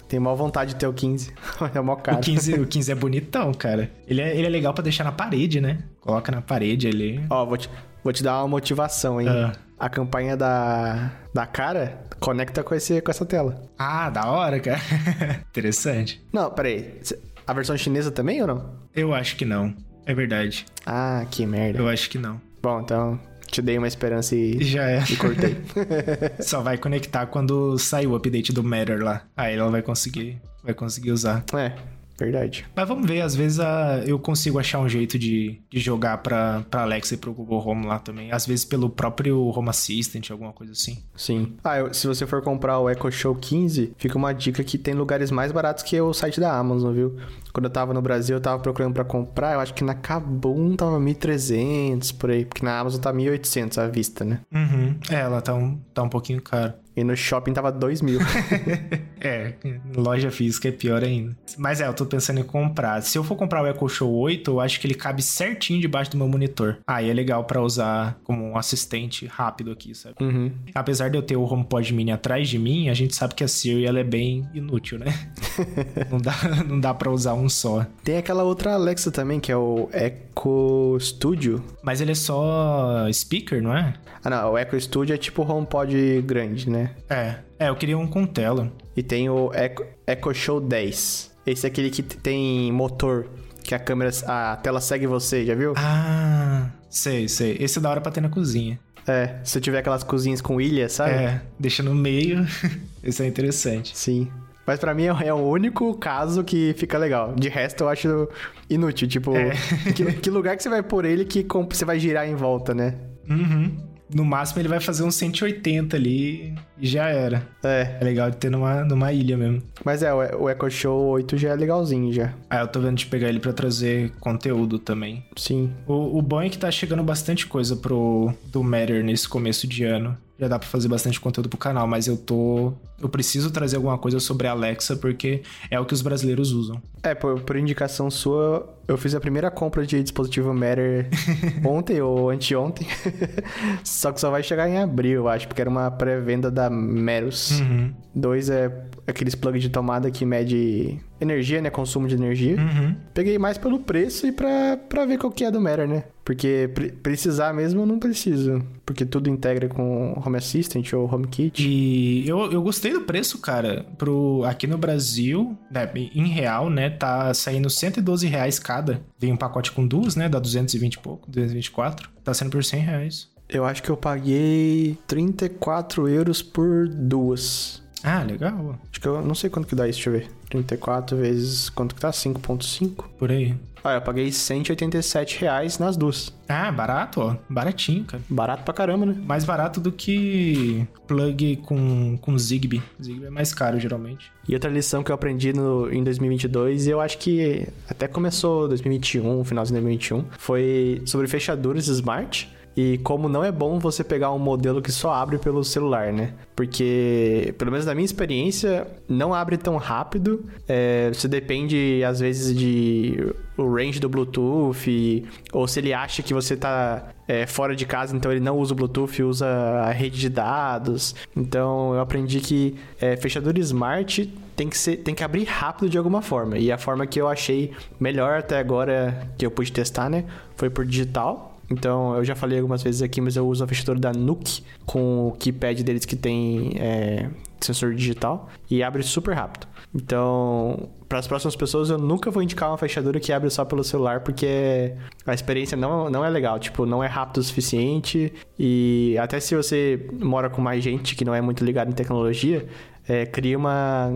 [0.08, 1.34] Tenho maior vontade de ter o 15.
[1.74, 2.20] é mó caro.
[2.20, 3.90] O 15, o 15 é bonitão, cara.
[4.08, 5.80] Ele é, ele é legal para deixar na parede, né?
[6.00, 7.24] Coloca na parede ali.
[7.28, 7.68] Ó, vou te,
[8.04, 9.28] vou te dar uma motivação, hein?
[9.30, 13.62] Ah a campanha da, da cara conecta com, esse, com essa tela.
[13.78, 14.80] Ah, da hora, cara.
[15.50, 16.22] Interessante.
[16.34, 17.00] Não, peraí.
[17.48, 18.76] A versão chinesa também ou não?
[18.94, 19.74] Eu acho que não.
[20.06, 20.66] É verdade.
[20.86, 21.80] Ah, que merda.
[21.80, 22.42] Eu acho que não.
[22.62, 25.04] Bom, então te dei uma esperança e, Já é.
[25.10, 25.58] e cortei.
[26.42, 29.24] Só vai conectar quando sair o update do Matter lá.
[29.36, 31.44] Aí ela vai conseguir, vai conseguir usar.
[31.56, 31.74] é,
[32.20, 32.66] verdade.
[32.76, 36.64] Mas vamos ver, às vezes a- eu consigo achar um jeito de, de jogar pra,
[36.70, 38.32] pra Alexa e pro Google Home lá também.
[38.32, 40.98] Às vezes pelo próprio Home Assistant, alguma coisa assim.
[41.16, 41.54] Sim.
[41.64, 44.94] Ah, eu- se você for comprar o Echo Show 15, fica uma dica que tem
[44.94, 47.18] lugares mais baratos que o site da Amazon, viu?
[47.54, 50.76] Quando eu tava no Brasil, eu tava procurando pra comprar, eu acho que na Kabum
[50.76, 54.40] tava 1.300 por aí, porque na Amazon tá 1.800 à vista, né?
[54.54, 54.96] Uhum.
[55.10, 56.74] É, ela tá um, tá um pouquinho caro.
[57.00, 58.20] E no shopping tava 2 mil.
[59.22, 59.56] É,
[59.98, 61.36] loja física é pior ainda.
[61.58, 63.02] Mas é, eu tô pensando em comprar.
[63.02, 66.12] Se eu for comprar o Echo Show 8, eu acho que ele cabe certinho debaixo
[66.12, 66.78] do meu monitor.
[66.88, 70.16] Aí é legal pra usar como um assistente rápido aqui, sabe?
[70.22, 70.52] uhum.
[70.74, 73.48] Apesar de eu ter o HomePod Mini atrás de mim, a gente sabe que a
[73.50, 75.14] Siri ela é bem inútil, né?
[76.10, 76.36] não, dá,
[76.66, 77.86] não dá pra usar um só.
[78.02, 81.62] Tem aquela outra Alexa também, que é o Echo Studio.
[81.84, 83.96] Mas ele é só speaker, não é?
[84.24, 86.89] Ah, não, o Echo Studio é tipo o HomePod grande, né?
[87.10, 87.36] É.
[87.60, 88.72] É, eu queria um com tela.
[88.96, 91.32] E tem o Echo, Echo Show 10.
[91.46, 93.28] Esse é aquele que tem motor,
[93.64, 95.74] que a câmera, a tela segue você, já viu?
[95.78, 97.58] Ah, sei, sei.
[97.60, 98.80] Esse é da hora pra ter na cozinha.
[99.08, 101.12] É, se tiver aquelas cozinhas com ilha, sabe?
[101.14, 102.46] É, deixa no meio.
[103.04, 103.98] Esse é interessante.
[103.98, 104.28] Sim.
[104.68, 107.34] Mas pra mim é é o único caso que fica legal.
[107.34, 108.30] De resto eu acho
[108.70, 109.08] inútil.
[109.08, 109.52] Tipo, É.
[109.96, 112.94] que, que lugar que você vai pôr ele que você vai girar em volta, né?
[113.28, 113.76] Uhum.
[114.14, 117.48] No máximo ele vai fazer uns 180 ali e já era.
[117.64, 117.98] É.
[118.00, 119.62] É legal de ter numa, numa ilha mesmo.
[119.84, 122.34] Mas é, o Echo Show 8 já é legalzinho já.
[122.50, 125.24] Ah, eu tô vendo de pegar ele pra trazer conteúdo também.
[125.36, 125.72] Sim.
[125.88, 129.84] O, o bom é que tá chegando bastante coisa pro do Matter nesse começo de
[129.84, 130.18] ano.
[130.40, 132.72] Já dá pra fazer bastante conteúdo pro canal, mas eu tô.
[133.02, 136.82] Eu preciso trazer alguma coisa sobre a Alexa, porque é o que os brasileiros usam.
[137.04, 141.10] É, por, por indicação sua, eu fiz a primeira compra de dispositivo Matter
[141.66, 142.88] ontem ou anteontem.
[143.84, 147.60] só que só vai chegar em abril, eu acho, porque era uma pré-venda da Meros.
[147.60, 147.94] Uhum.
[148.16, 151.70] Dois é aqueles plugs de tomada que mede energia, né?
[151.70, 152.56] Consumo de energia.
[152.58, 152.96] Uhum.
[153.14, 156.04] Peguei mais pelo preço e pra, pra ver qual que é do Matter, né?
[156.24, 158.62] Porque pre- precisar mesmo eu não preciso.
[158.86, 161.68] Porque tudo integra com Home Assistant ou HomeKit.
[161.68, 163.86] E eu, eu gostei do preço, cara.
[163.98, 166.90] Pro, aqui no Brasil, né, em real, né?
[166.90, 169.02] Tá saindo 112 reais cada.
[169.18, 170.30] Vem um pacote com duas, né?
[170.30, 172.10] Dá 220 e pouco, 224.
[172.24, 173.28] Tá saindo por 100 reais.
[173.48, 177.82] Eu acho que eu paguei 34 euros por duas.
[178.04, 178.78] Ah, legal.
[178.90, 180.32] Acho que eu não sei quanto que dá isso, deixa eu ver.
[180.50, 182.12] 34 vezes quanto que tá?
[182.12, 183.06] 5.5?
[183.18, 183.56] Por aí.
[183.84, 186.34] Ah, eu paguei 187 reais nas duas.
[186.48, 187.36] Ah, barato, ó.
[187.50, 188.22] Baratinho, cara.
[188.30, 189.16] Barato pra caramba, né?
[189.26, 192.82] Mais barato do que plug com, com Zigbee.
[193.02, 194.32] Zigbee é mais caro, geralmente.
[194.48, 198.68] E outra lição que eu aprendi no, em 2022, e eu acho que até começou
[198.68, 202.50] 2021, finalzinho de 2021, foi sobre fechaduras smart.
[202.80, 206.34] E como não é bom você pegar um modelo que só abre pelo celular, né?
[206.56, 210.46] Porque, pelo menos na minha experiência, não abre tão rápido.
[210.66, 216.34] É, você depende, às vezes, de o range do Bluetooth, ou se ele acha que
[216.34, 220.18] você tá é, fora de casa, então ele não usa o Bluetooth, usa a rede
[220.18, 221.14] de dados.
[221.36, 223.20] Então eu aprendi que é,
[223.60, 226.58] smart tem que, ser, tem que abrir rápido de alguma forma.
[226.58, 230.70] E a forma que eu achei melhor até agora, que eu pude testar, né, foi
[230.70, 231.49] por digital.
[231.70, 235.28] Então, eu já falei algumas vezes aqui, mas eu uso a fechadura da Nuke com
[235.28, 237.30] o keypad deles que tem é,
[237.62, 239.68] sensor digital e abre super rápido.
[239.94, 243.84] Então, para as próximas pessoas, eu nunca vou indicar uma fechadura que abre só pelo
[243.84, 244.94] celular, porque
[245.26, 246.60] a experiência não, não é legal.
[246.60, 248.32] Tipo, não é rápido o suficiente.
[248.58, 252.68] E até se você mora com mais gente que não é muito ligado em tecnologia,
[253.10, 254.12] é, cria uma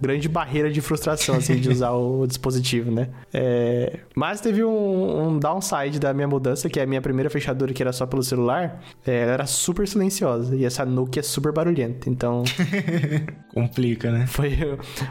[0.00, 3.08] grande barreira de frustração, assim, de usar o dispositivo, né?
[3.32, 7.72] É, mas teve um, um, downside da minha mudança, que é a minha primeira fechadura,
[7.72, 10.56] que era só pelo celular, é, ela era super silenciosa.
[10.56, 12.42] E essa Nuke é super barulhenta, então...
[13.54, 14.26] Complica, né?
[14.26, 14.58] Foi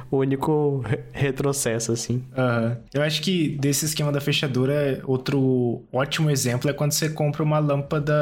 [0.09, 2.25] o único retrocesso, assim.
[2.35, 2.75] Uhum.
[2.93, 7.59] Eu acho que desse esquema da fechadura, outro ótimo exemplo é quando você compra uma
[7.59, 8.13] lâmpada,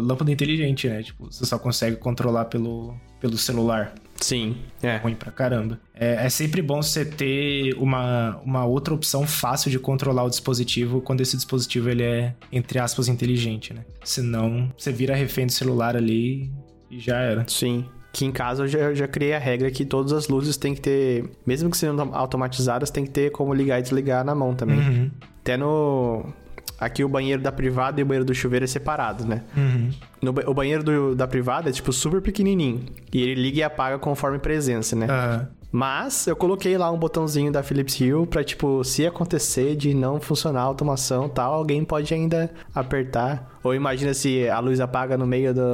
[0.00, 1.02] lâmpada inteligente, né?
[1.02, 3.94] Tipo, você só consegue controlar pelo, pelo celular.
[4.24, 4.96] Sim, é.
[4.96, 5.78] Ruim pra caramba.
[5.94, 11.02] É, é, sempre bom você ter uma, uma outra opção fácil de controlar o dispositivo
[11.02, 13.84] quando esse dispositivo ele é, entre aspas, inteligente, né?
[14.02, 16.50] Senão, você vira refém do celular ali
[16.90, 17.44] e já era.
[17.46, 17.84] Sim.
[18.14, 20.74] Que em casa eu já, eu já criei a regra que todas as luzes tem
[20.74, 24.54] que ter, mesmo que sejam automatizadas, tem que ter como ligar e desligar na mão
[24.54, 24.78] também.
[24.78, 25.10] Uhum.
[25.42, 26.32] Até no.
[26.84, 29.42] Aqui o banheiro da privada e o banheiro do chuveiro é separado, né?
[29.56, 29.90] Uhum.
[30.20, 32.82] No, o banheiro do, da privada é, tipo, super pequenininho.
[33.10, 35.06] E ele liga e apaga conforme presença, né?
[35.06, 35.46] Uhum.
[35.74, 40.20] Mas eu coloquei lá um botãozinho da Philips Hue pra, tipo, se acontecer de não
[40.20, 43.58] funcionar a automação tal, alguém pode ainda apertar.
[43.60, 45.72] Ou imagina se a luz apaga no meio do,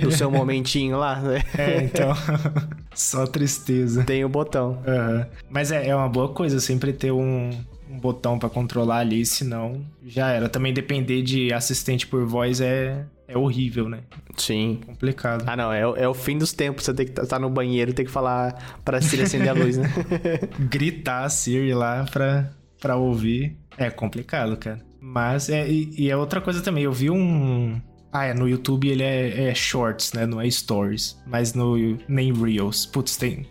[0.00, 1.42] do seu momentinho lá, né?
[1.58, 2.14] É, então.
[2.94, 4.02] Só tristeza.
[4.04, 4.78] Tem o botão.
[4.86, 5.26] Uhum.
[5.50, 7.73] Mas é, é uma boa coisa sempre ter um, um
[8.04, 10.46] botão para controlar ali, senão já era.
[10.46, 14.00] Também depender de assistente por voz é, é horrível, né?
[14.36, 14.80] Sim.
[14.84, 15.44] Complicado.
[15.46, 16.84] Ah, não, é, é o fim dos tempos.
[16.84, 19.54] Você tem que estar tá no banheiro e ter que falar pra Siri acender a
[19.54, 19.90] luz, né?
[20.70, 23.56] Gritar a Siri lá pra, pra ouvir.
[23.78, 24.84] É complicado, cara.
[25.00, 26.84] Mas, é, e, e é outra coisa também.
[26.84, 27.80] Eu vi um.
[28.12, 30.26] Ah, é, no YouTube ele é, é Shorts, né?
[30.26, 31.18] Não é Stories.
[31.26, 31.74] Mas no.
[32.06, 32.84] Nem Reels.
[32.84, 33.46] Putz, tem.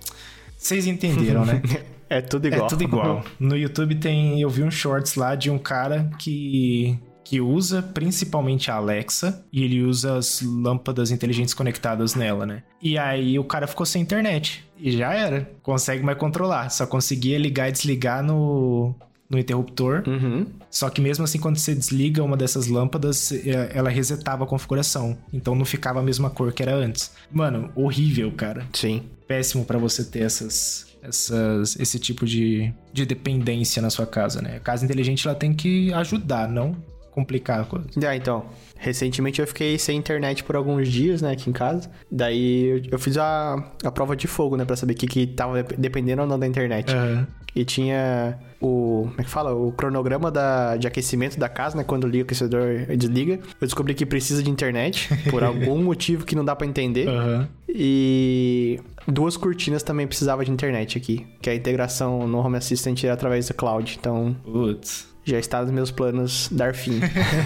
[0.55, 1.59] Vocês entenderam, né?
[2.13, 2.65] É tudo igual.
[2.65, 3.23] É tudo igual.
[3.39, 4.39] No YouTube tem.
[4.39, 6.97] Eu vi um shorts lá de um cara que.
[7.25, 12.63] Que usa principalmente a Alexa e ele usa as lâmpadas inteligentes conectadas nela, né?
[12.81, 14.63] E aí o cara ficou sem internet.
[14.77, 15.49] E já era.
[15.63, 16.69] Consegue mais controlar.
[16.69, 18.93] Só conseguia ligar e desligar no,
[19.29, 20.03] no interruptor.
[20.05, 20.45] Uhum.
[20.69, 25.17] Só que mesmo assim, quando você desliga uma dessas lâmpadas, é, ela resetava a configuração.
[25.31, 27.11] Então não ficava a mesma cor que era antes.
[27.31, 28.67] Mano, horrível, cara.
[28.73, 29.03] Sim.
[29.25, 34.57] Péssimo para você ter essas essas, esse tipo de, de dependência na sua casa, né?
[34.57, 36.75] A casa inteligente ela tem que ajudar, não
[37.13, 37.87] complicar a coisa.
[38.07, 38.45] Ah, então.
[38.77, 41.89] Recentemente eu fiquei sem internet por alguns dias, né, aqui em casa.
[42.11, 45.63] Daí eu fiz a, a prova de fogo, né, pra saber o que, que tava
[45.77, 46.93] dependendo ou não da internet.
[46.93, 47.25] Uhum.
[47.55, 49.07] E tinha o.
[49.09, 49.53] Como é que fala?
[49.53, 51.83] O cronograma da, de aquecimento da casa, né?
[51.83, 53.33] Quando liga o aquecedor e desliga.
[53.61, 57.07] Eu descobri que precisa de internet, por algum motivo que não dá para entender.
[57.07, 57.45] Uhum.
[57.67, 61.27] E duas cortinas também precisava de internet aqui.
[61.41, 63.97] Que a integração no Home Assistant é através do cloud.
[63.99, 64.35] Então.
[64.43, 65.13] Putz.
[65.25, 66.99] Já está nos meus planos dar fim.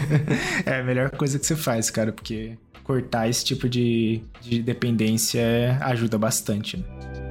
[0.65, 5.77] é a melhor coisa que você faz, cara, porque cortar esse tipo de, de dependência
[5.81, 7.26] ajuda bastante, né?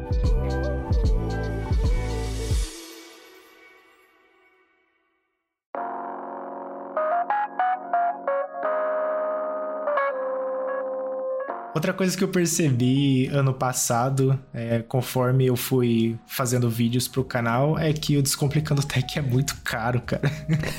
[11.76, 17.78] Outra coisa que eu percebi ano passado, é, conforme eu fui fazendo vídeos pro canal,
[17.78, 20.22] é que o Descomplicando Tech é muito caro, cara.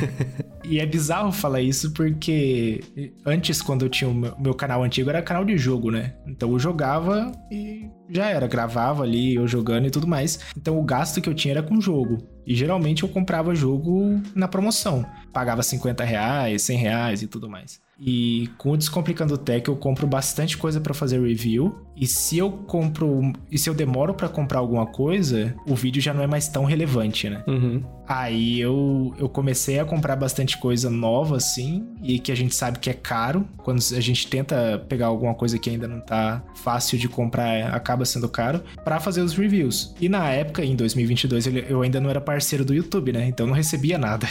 [0.66, 2.84] e é bizarro falar isso porque
[3.24, 6.16] antes, quando eu tinha o meu, meu canal antigo, era canal de jogo, né?
[6.26, 10.40] Então eu jogava e já era, gravava ali, eu jogando e tudo mais.
[10.58, 12.28] Então o gasto que eu tinha era com jogo.
[12.44, 15.06] E geralmente eu comprava jogo na promoção.
[15.32, 17.86] Pagava 50 reais, 100 reais e tudo mais.
[18.00, 21.76] E com o Descomplicando Tech eu compro bastante coisa para fazer review.
[21.96, 23.34] E se eu compro.
[23.52, 26.64] E se eu demoro para comprar alguma coisa, o vídeo já não é mais tão
[26.64, 27.44] relevante, né?
[27.48, 27.84] Uhum.
[28.08, 32.80] Aí eu, eu comecei a comprar bastante coisa nova, assim, e que a gente sabe
[32.80, 33.48] que é caro.
[33.58, 38.06] Quando a gente tenta pegar alguma coisa que ainda não tá fácil de comprar, acaba
[38.06, 39.94] sendo caro, para fazer os reviews.
[40.00, 43.28] E na época, em 2022, eu ainda não era parceiro do YouTube, né?
[43.28, 44.28] Então não recebia nada.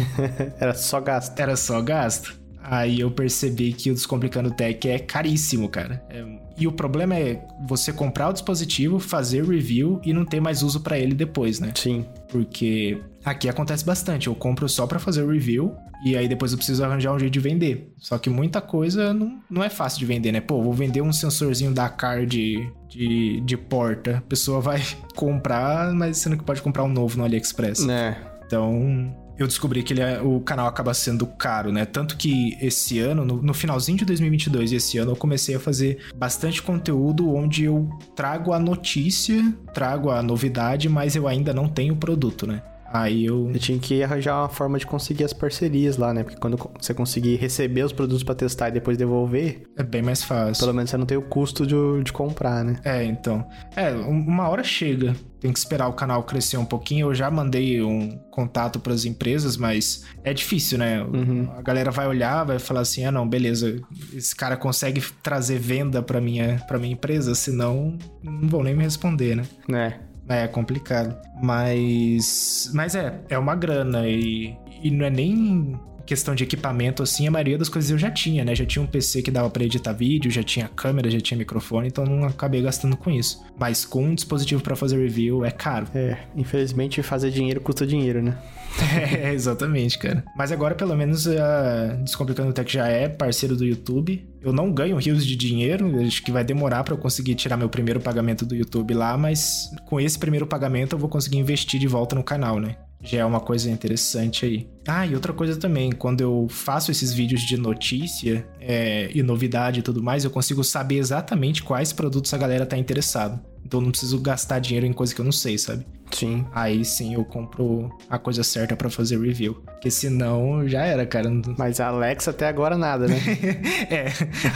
[0.60, 1.38] era só gasto.
[1.40, 2.45] Era só gasto.
[2.68, 6.02] Aí eu percebi que o Descomplicando Tech é caríssimo, cara.
[6.10, 6.24] É...
[6.58, 10.80] E o problema é você comprar o dispositivo, fazer review e não ter mais uso
[10.80, 11.70] para ele depois, né?
[11.76, 12.04] Sim.
[12.28, 14.26] Porque aqui acontece bastante.
[14.26, 17.40] Eu compro só para fazer review e aí depois eu preciso arranjar um jeito de
[17.40, 17.92] vender.
[17.98, 20.40] Só que muita coisa não, não é fácil de vender, né?
[20.40, 24.18] Pô, vou vender um sensorzinho da car de, de, de porta.
[24.18, 24.82] A pessoa vai
[25.14, 27.84] comprar, mas sendo que pode comprar um novo no AliExpress.
[27.84, 28.16] Né?
[28.46, 31.84] Então, eu descobri que ele é, o canal acaba sendo caro, né?
[31.84, 35.60] Tanto que esse ano, no, no, finalzinho de 2022 e esse ano, eu comecei a
[35.60, 41.68] fazer bastante conteúdo onde eu trago a notícia, trago a novidade, mas eu ainda não
[41.68, 42.62] tenho o produto, né?
[42.92, 43.50] Aí eu.
[43.52, 46.22] Eu tinha que arranjar uma forma de conseguir as parcerias lá, né?
[46.22, 49.62] Porque quando você conseguir receber os produtos para testar e depois devolver.
[49.76, 50.64] É bem mais fácil.
[50.64, 52.76] Pelo menos você não tem o custo de, de comprar, né?
[52.84, 53.46] É, então.
[53.74, 55.14] É, uma hora chega.
[55.40, 57.08] Tem que esperar o canal crescer um pouquinho.
[57.08, 61.02] Eu já mandei um contato para as empresas, mas é difícil, né?
[61.02, 61.48] Uhum.
[61.56, 63.80] A galera vai olhar, vai falar assim: ah, não, beleza,
[64.12, 68.82] esse cara consegue trazer venda para minha, pra minha empresa, senão não vão nem me
[68.82, 69.44] responder, né?
[69.72, 70.06] É.
[70.28, 71.16] É complicado.
[71.40, 72.70] Mas.
[72.74, 77.30] Mas é, é uma grana e, e não é nem questão de equipamento assim, a
[77.30, 78.54] maioria das coisas eu já tinha, né?
[78.54, 81.88] Já tinha um PC que dava para editar vídeo, já tinha câmera, já tinha microfone,
[81.88, 83.44] então não acabei gastando com isso.
[83.58, 85.88] Mas com um dispositivo para fazer review é caro.
[85.94, 88.38] É, infelizmente fazer dinheiro custa dinheiro, né?
[89.22, 90.24] é, exatamente, cara.
[90.36, 94.24] Mas agora pelo menos a Descomplicando Tech já é parceiro do YouTube.
[94.40, 97.68] Eu não ganho rios de dinheiro, acho que vai demorar para eu conseguir tirar meu
[97.68, 101.88] primeiro pagamento do YouTube lá, mas com esse primeiro pagamento eu vou conseguir investir de
[101.88, 102.76] volta no canal, né?
[103.06, 104.68] Já é uma coisa interessante aí.
[104.86, 109.80] Ah, e outra coisa também, quando eu faço esses vídeos de notícia é, e novidade
[109.80, 113.40] e tudo mais, eu consigo saber exatamente quais produtos a galera tá interessado.
[113.64, 115.84] Então não preciso gastar dinheiro em coisa que eu não sei, sabe?
[116.10, 116.46] Sim.
[116.52, 119.54] Aí sim eu compro a coisa certa para fazer review.
[119.54, 121.30] Porque senão já era, cara.
[121.58, 123.18] Mas a Alexa até agora nada, né?
[123.90, 124.06] é,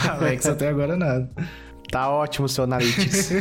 [0.07, 1.29] a Alexa até agora nada.
[1.91, 3.31] Tá ótimo o seu Analytics.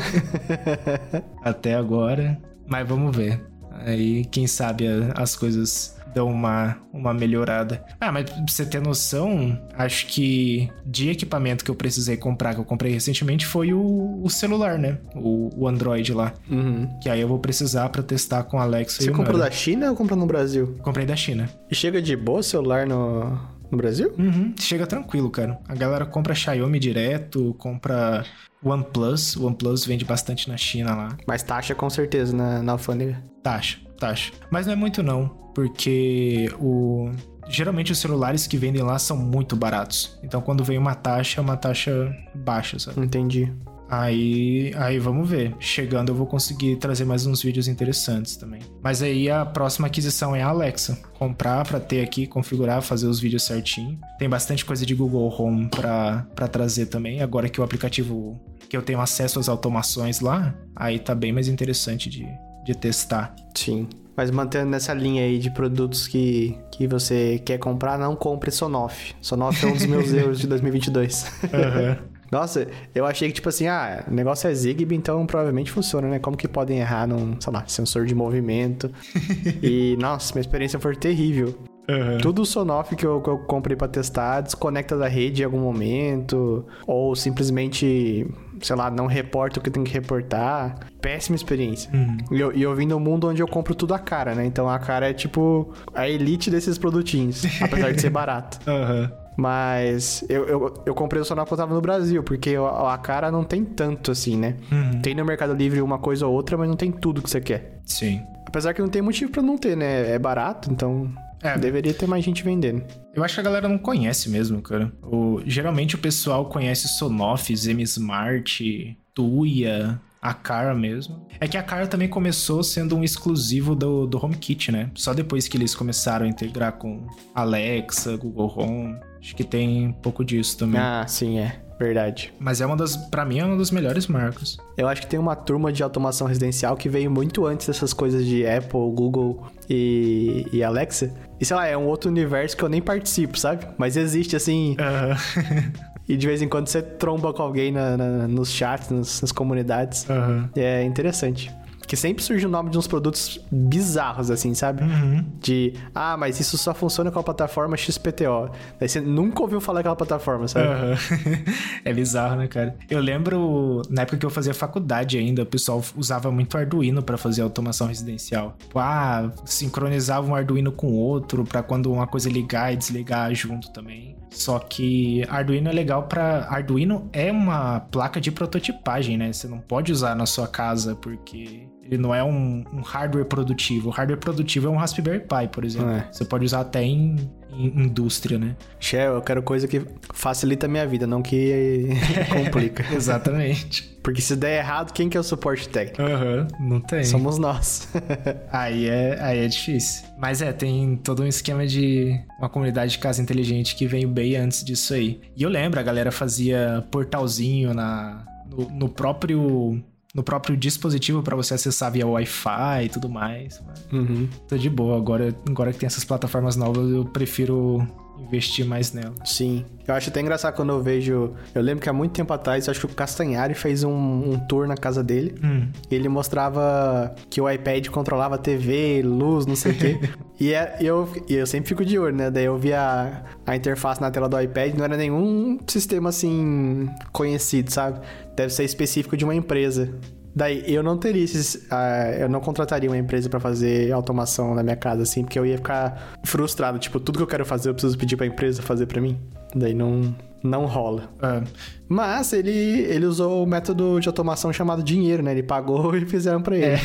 [1.42, 2.37] até agora.
[2.66, 3.49] Mas vamos ver.
[3.84, 7.84] Aí, quem sabe as coisas dão uma, uma melhorada.
[8.00, 12.60] Ah, mas pra você ter noção, acho que de equipamento que eu precisei comprar, que
[12.60, 14.98] eu comprei recentemente, foi o, o celular, né?
[15.14, 16.32] O, o Android lá.
[16.50, 16.88] Uhum.
[17.00, 19.96] Que aí eu vou precisar para testar com a Alexa Você comprou da China ou
[19.96, 20.76] comprou no Brasil?
[20.82, 21.48] Comprei da China.
[21.70, 23.38] E chega de boa o celular no,
[23.70, 24.12] no Brasil?
[24.18, 25.58] Uhum, chega tranquilo, cara.
[25.68, 28.24] A galera compra Xiaomi direto, compra
[28.62, 29.36] OnePlus.
[29.36, 31.16] O OnePlus vende bastante na China lá.
[31.26, 33.22] Mas taxa com certeza na, na alfândega.
[33.42, 34.33] Taxa, taxa.
[34.50, 37.11] Mas não é muito não, porque o
[37.48, 40.18] geralmente os celulares que vendem lá são muito baratos.
[40.22, 43.00] Então quando vem uma taxa, é uma taxa baixa, sabe?
[43.00, 43.53] Entendi.
[43.90, 45.53] Aí, aí vamos ver.
[45.59, 48.61] Chegando eu vou conseguir trazer mais uns vídeos interessantes também.
[48.81, 50.96] Mas aí a próxima aquisição é a Alexa.
[51.18, 53.98] Comprar para ter aqui, configurar, fazer os vídeos certinho.
[54.16, 57.20] Tem bastante coisa de Google Home para trazer também.
[57.20, 61.48] Agora que o aplicativo que eu tenho acesso às automações lá, aí tá bem mais
[61.48, 62.24] interessante de,
[62.72, 63.35] de testar.
[63.54, 63.88] Sim.
[64.16, 69.14] Mas mantendo nessa linha aí de produtos que, que você quer comprar, não compre Sonoff.
[69.20, 71.24] Sonoff é um dos meus erros de 2022.
[71.44, 72.11] Uhum.
[72.30, 76.18] Nossa, eu achei que, tipo assim, ah, o negócio é Zigbee, então provavelmente funciona, né?
[76.20, 78.90] Como que podem errar num, sei lá, sensor de movimento?
[79.61, 81.59] e, nossa, minha experiência foi terrível.
[81.88, 82.18] Uhum.
[82.18, 85.59] Tudo o Sonoff que eu, que eu comprei para testar desconecta da rede em algum
[85.59, 88.24] momento, ou simplesmente,
[88.61, 90.79] sei lá, não reporta o que tem que reportar.
[91.01, 91.90] Péssima experiência.
[91.92, 92.18] Uhum.
[92.31, 94.44] E, eu, e eu vim do mundo onde eu compro tudo a cara, né?
[94.44, 98.59] Então a cara é tipo a elite desses produtinhos, apesar de ser barato.
[98.68, 99.09] Uhum.
[99.37, 102.99] Mas eu, eu, eu comprei o Sonar quando eu tava no Brasil, porque a, a
[102.99, 104.57] cara não tem tanto assim, né?
[104.70, 105.01] Uhum.
[105.01, 107.79] Tem no Mercado Livre uma coisa ou outra, mas não tem tudo que você quer.
[107.87, 108.20] Sim.
[108.46, 110.12] Apesar que não tem motivo para não ter, né?
[110.12, 111.11] É barato, então
[111.42, 111.59] é.
[111.59, 112.83] Deveria ter mais gente vendendo.
[113.14, 114.92] Eu acho que a galera não conhece mesmo, cara.
[115.03, 121.26] O, geralmente o pessoal conhece Sonoff, M Smart, Tuya, a Cara mesmo.
[121.40, 124.90] É que a Cara também começou sendo um exclusivo do, do HomeKit, né?
[124.94, 128.98] Só depois que eles começaram a integrar com Alexa, Google Home.
[129.18, 130.81] Acho que tem um pouco disso também.
[130.81, 131.61] Ah, sim, é.
[131.80, 132.30] Verdade.
[132.38, 134.58] Mas é uma das, para mim, é uma das melhores marcas.
[134.76, 138.26] Eu acho que tem uma turma de automação residencial que veio muito antes dessas coisas
[138.26, 141.10] de Apple, Google e, e Alexa.
[141.40, 143.66] E sei lá, é um outro universo que eu nem participo, sabe?
[143.78, 144.76] Mas existe assim.
[144.78, 145.72] Uhum.
[146.06, 149.32] e de vez em quando você tromba com alguém na, na, nos chats, nas, nas
[149.32, 150.06] comunidades.
[150.06, 150.50] Uhum.
[150.54, 151.50] É interessante.
[151.90, 154.85] Que sempre surge o nome de uns produtos bizarros, assim, sabe?
[154.85, 155.26] Uhum.
[155.40, 158.48] De, ah, mas isso só funciona com a plataforma XPTO.
[158.79, 160.68] Daí você nunca ouviu falar daquela plataforma, sabe?
[160.68, 160.94] Uhum.
[161.85, 162.76] é bizarro, né, cara?
[162.88, 167.18] Eu lembro, na época que eu fazia faculdade ainda, o pessoal usava muito Arduino para
[167.18, 168.55] fazer automação residencial.
[168.61, 173.68] Tipo, ah, sincronizava um Arduino com outro para quando uma coisa ligar e desligar junto
[173.72, 174.16] também.
[174.31, 179.33] Só que Arduino é legal para Arduino é uma placa de prototipagem, né?
[179.33, 183.88] Você não pode usar na sua casa porque ele não é um, um, hardware produtivo.
[183.88, 185.90] O hardware produtivo é um Raspberry Pi, por exemplo.
[185.90, 186.09] É.
[186.12, 187.16] Você pode usar até em,
[187.53, 188.55] em indústria, né?
[188.79, 189.83] Shell, eu quero coisa que
[190.14, 191.88] facilita a minha vida, não que
[192.33, 192.85] complica.
[192.94, 193.90] Exatamente.
[194.05, 196.00] Porque se der errado, quem que é o suporte técnico?
[196.00, 197.03] Aham, uhum, não tem.
[197.03, 197.88] Somos nós.
[198.53, 200.07] aí, é, aí é difícil.
[200.16, 204.37] Mas é, tem todo um esquema de uma comunidade de casa inteligente que veio bem
[204.37, 205.20] antes disso aí.
[205.37, 209.83] E eu lembro, a galera fazia portalzinho na, no, no próprio
[210.14, 213.61] no próprio dispositivo para você acessar via Wi-Fi e tudo mais.
[213.92, 214.29] Uhum.
[214.49, 214.96] Tô de boa.
[214.96, 217.87] Agora, agora que tem essas plataformas novas, eu prefiro
[218.26, 219.14] investir mais nela.
[219.24, 219.64] Sim.
[219.87, 221.33] Eu acho até engraçado quando eu vejo.
[221.54, 224.66] Eu lembro que há muito tempo atrás, acho que o Castanhari fez um, um tour
[224.66, 225.35] na casa dele.
[225.42, 225.68] Hum.
[225.90, 230.00] ele mostrava que o iPad controlava TV, luz, não sei o quê.
[230.38, 232.30] e é, eu, eu sempre fico de olho, né?
[232.30, 236.88] Daí eu vi a, a interface na tela do iPad, não era nenhum sistema assim
[237.12, 238.00] conhecido, sabe?
[238.37, 239.92] Deve ser específico de uma empresa.
[240.34, 241.54] Daí, eu não teria esses.
[241.54, 245.44] Uh, eu não contrataria uma empresa para fazer automação na minha casa, assim, porque eu
[245.44, 246.78] ia ficar frustrado.
[246.78, 249.18] Tipo, tudo que eu quero fazer, eu preciso pedir pra empresa fazer para mim.
[249.54, 251.10] Daí não, não rola.
[251.20, 251.42] É.
[251.88, 255.32] Mas ele, ele usou o método de automação chamado dinheiro, né?
[255.32, 256.66] Ele pagou e fizeram pra ele.
[256.66, 256.78] É.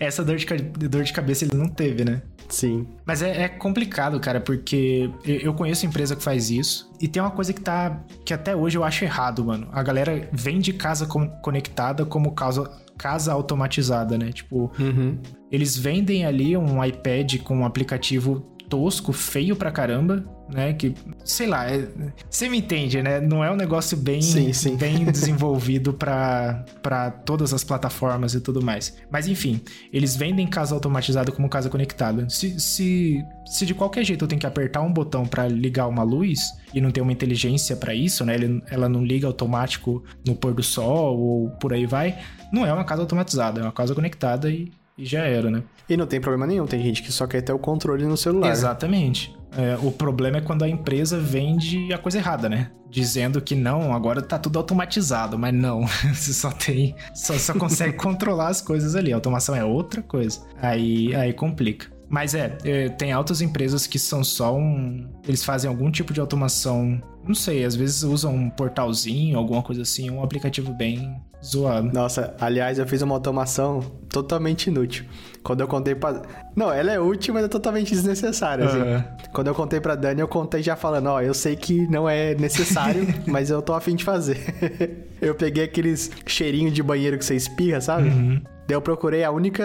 [0.04, 0.46] Essa dor de,
[0.88, 2.22] dor de cabeça ele não teve, né?
[2.48, 2.86] Sim.
[3.04, 6.90] Mas é, é, complicado, cara, porque eu conheço empresa que faz isso.
[7.00, 8.00] E tem uma coisa que tá.
[8.24, 9.68] que até hoje eu acho errado, mano.
[9.72, 14.32] A galera vem de casa conectada como causa casa automatizada, né?
[14.32, 15.18] Tipo, uhum.
[15.50, 20.72] eles vendem ali um iPad com um aplicativo tosco, feio pra caramba, né?
[20.72, 20.94] Que,
[21.24, 21.88] sei lá, é,
[22.28, 23.20] você me entende, né?
[23.20, 24.76] Não é um negócio bem, sim, sim.
[24.76, 28.96] bem desenvolvido para todas as plataformas e tudo mais.
[29.10, 29.60] Mas enfim,
[29.92, 32.28] eles vendem casa automatizada como casa conectada.
[32.28, 36.02] Se, se, se de qualquer jeito eu tenho que apertar um botão para ligar uma
[36.02, 36.40] luz
[36.74, 38.34] e não tem uma inteligência para isso, né?
[38.34, 42.18] Ele, ela não liga automático no pôr do sol ou por aí vai,
[42.52, 45.62] não é uma casa automatizada, é uma casa conectada e, e já era, né?
[45.88, 48.50] E não tem problema nenhum, tem gente que só quer ter o controle no celular.
[48.50, 49.36] Exatamente.
[49.56, 52.70] É, o problema é quando a empresa vende a coisa errada, né?
[52.90, 55.86] Dizendo que não, agora tá tudo automatizado, mas não.
[56.12, 56.94] Você só tem.
[57.14, 59.12] Só, só consegue controlar as coisas ali.
[59.12, 60.40] A automação é outra coisa.
[60.60, 61.94] Aí, aí complica.
[62.08, 65.08] Mas é, é, tem altas empresas que são só um.
[65.26, 67.00] Eles fazem algum tipo de automação.
[67.26, 71.92] Não sei, às vezes usam um portalzinho, alguma coisa assim, um aplicativo bem zoado.
[71.92, 75.04] Nossa, aliás, eu fiz uma automação totalmente inútil.
[75.46, 76.22] Quando eu contei pra.
[76.56, 78.64] Não, ela é útil, mas é totalmente desnecessária.
[78.64, 78.80] Assim.
[78.80, 79.04] Uhum.
[79.32, 82.34] Quando eu contei pra Dani, eu contei já falando: Ó, eu sei que não é
[82.34, 85.05] necessário, mas eu tô afim de fazer.
[85.20, 88.08] Eu peguei aqueles cheirinhos de banheiro que você espirra, sabe?
[88.08, 88.40] Uhum.
[88.66, 89.64] Daí eu procurei a única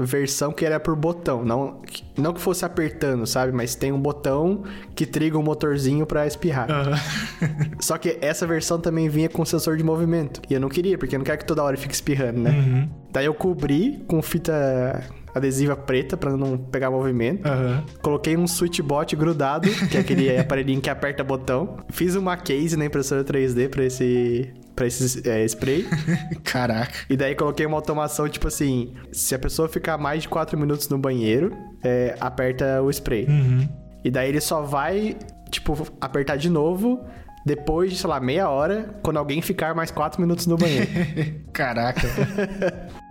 [0.00, 1.80] versão que era por botão, não,
[2.16, 3.52] não que fosse apertando, sabe?
[3.52, 4.64] Mas tem um botão
[4.94, 6.68] que triga um motorzinho para espirrar.
[6.70, 7.70] Uhum.
[7.80, 10.42] Só que essa versão também vinha com sensor de movimento.
[10.48, 12.50] E eu não queria, porque eu não quero que toda hora fique espirrando, né?
[12.50, 12.88] Uhum.
[13.10, 15.02] Daí eu cobri com fita
[15.34, 17.46] adesiva preta para não pegar movimento.
[17.48, 17.82] Uhum.
[18.00, 21.78] Coloquei um switchbot grudado, que é aquele aparelhinho que aperta botão.
[21.90, 25.86] Fiz uma case na impressora 3D para esse para esse é, spray.
[26.42, 26.92] Caraca.
[27.08, 30.88] E daí coloquei uma automação, tipo assim, se a pessoa ficar mais de 4 minutos
[30.88, 33.24] no banheiro, é, aperta o spray.
[33.26, 33.68] Uhum.
[34.04, 35.16] E daí ele só vai,
[35.48, 37.04] tipo, apertar de novo
[37.46, 40.88] depois de, sei lá, meia hora, quando alguém ficar mais 4 minutos no banheiro.
[41.52, 42.08] Caraca.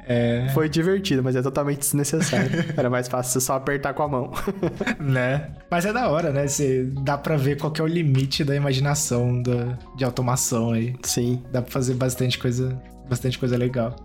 [0.07, 0.49] É...
[0.53, 2.49] Foi divertido, mas é totalmente desnecessário.
[2.75, 4.31] Era mais fácil você só apertar com a mão.
[4.99, 5.51] né?
[5.69, 6.47] Mas é da hora, né?
[6.47, 10.95] Você dá pra ver qual que é o limite da imaginação da, de automação aí.
[11.03, 11.43] Sim.
[11.51, 13.95] Dá pra fazer bastante coisa, bastante coisa legal.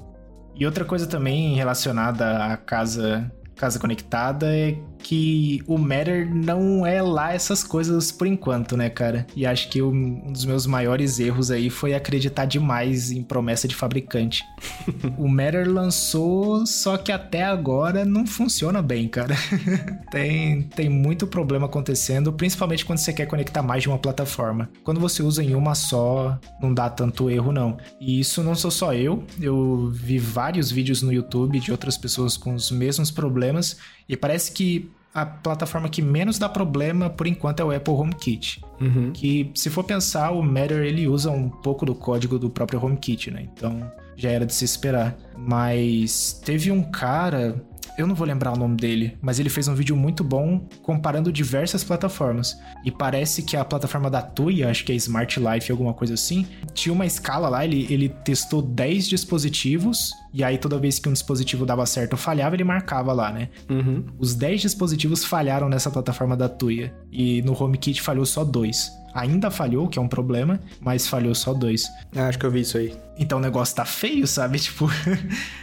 [0.54, 7.00] E outra coisa também relacionada à casa casa conectada é que o Matter não é
[7.02, 9.26] lá essas coisas por enquanto, né, cara?
[9.34, 13.74] E acho que um dos meus maiores erros aí foi acreditar demais em promessa de
[13.74, 14.44] fabricante.
[15.16, 19.34] o Matter lançou, só que até agora não funciona bem, cara.
[20.10, 24.68] tem, tem muito problema acontecendo, principalmente quando você quer conectar mais de uma plataforma.
[24.82, 27.78] Quando você usa em uma só, não dá tanto erro, não.
[28.00, 32.36] E isso não sou só eu, eu vi vários vídeos no YouTube de outras pessoas
[32.36, 33.76] com os mesmos problemas
[34.08, 38.62] e parece que a plataforma que menos dá problema por enquanto é o Apple HomeKit.
[38.80, 39.10] Uhum.
[39.12, 43.30] Que se for pensar, o Matter ele usa um pouco do código do próprio HomeKit,
[43.30, 43.48] né?
[43.52, 45.16] Então já era de se esperar.
[45.36, 47.64] Mas teve um cara,
[47.96, 51.32] eu não vou lembrar o nome dele, mas ele fez um vídeo muito bom comparando
[51.32, 52.58] diversas plataformas.
[52.84, 56.46] E parece que a plataforma da Tuya, acho que é Smart Life, alguma coisa assim,
[56.74, 61.12] tinha uma escala lá, ele, ele testou 10 dispositivos, e aí toda vez que um
[61.12, 63.48] dispositivo dava certo ou falhava, ele marcava lá, né?
[63.68, 64.04] Uhum.
[64.18, 69.50] Os 10 dispositivos falharam nessa plataforma da Tuya, e no HomeKit falhou só dois ainda
[69.50, 71.84] falhou, que é um problema, mas falhou só dois.
[72.14, 72.94] Ah, acho que eu vi isso aí.
[73.18, 74.58] Então o negócio tá feio, sabe?
[74.68, 74.88] Tipo.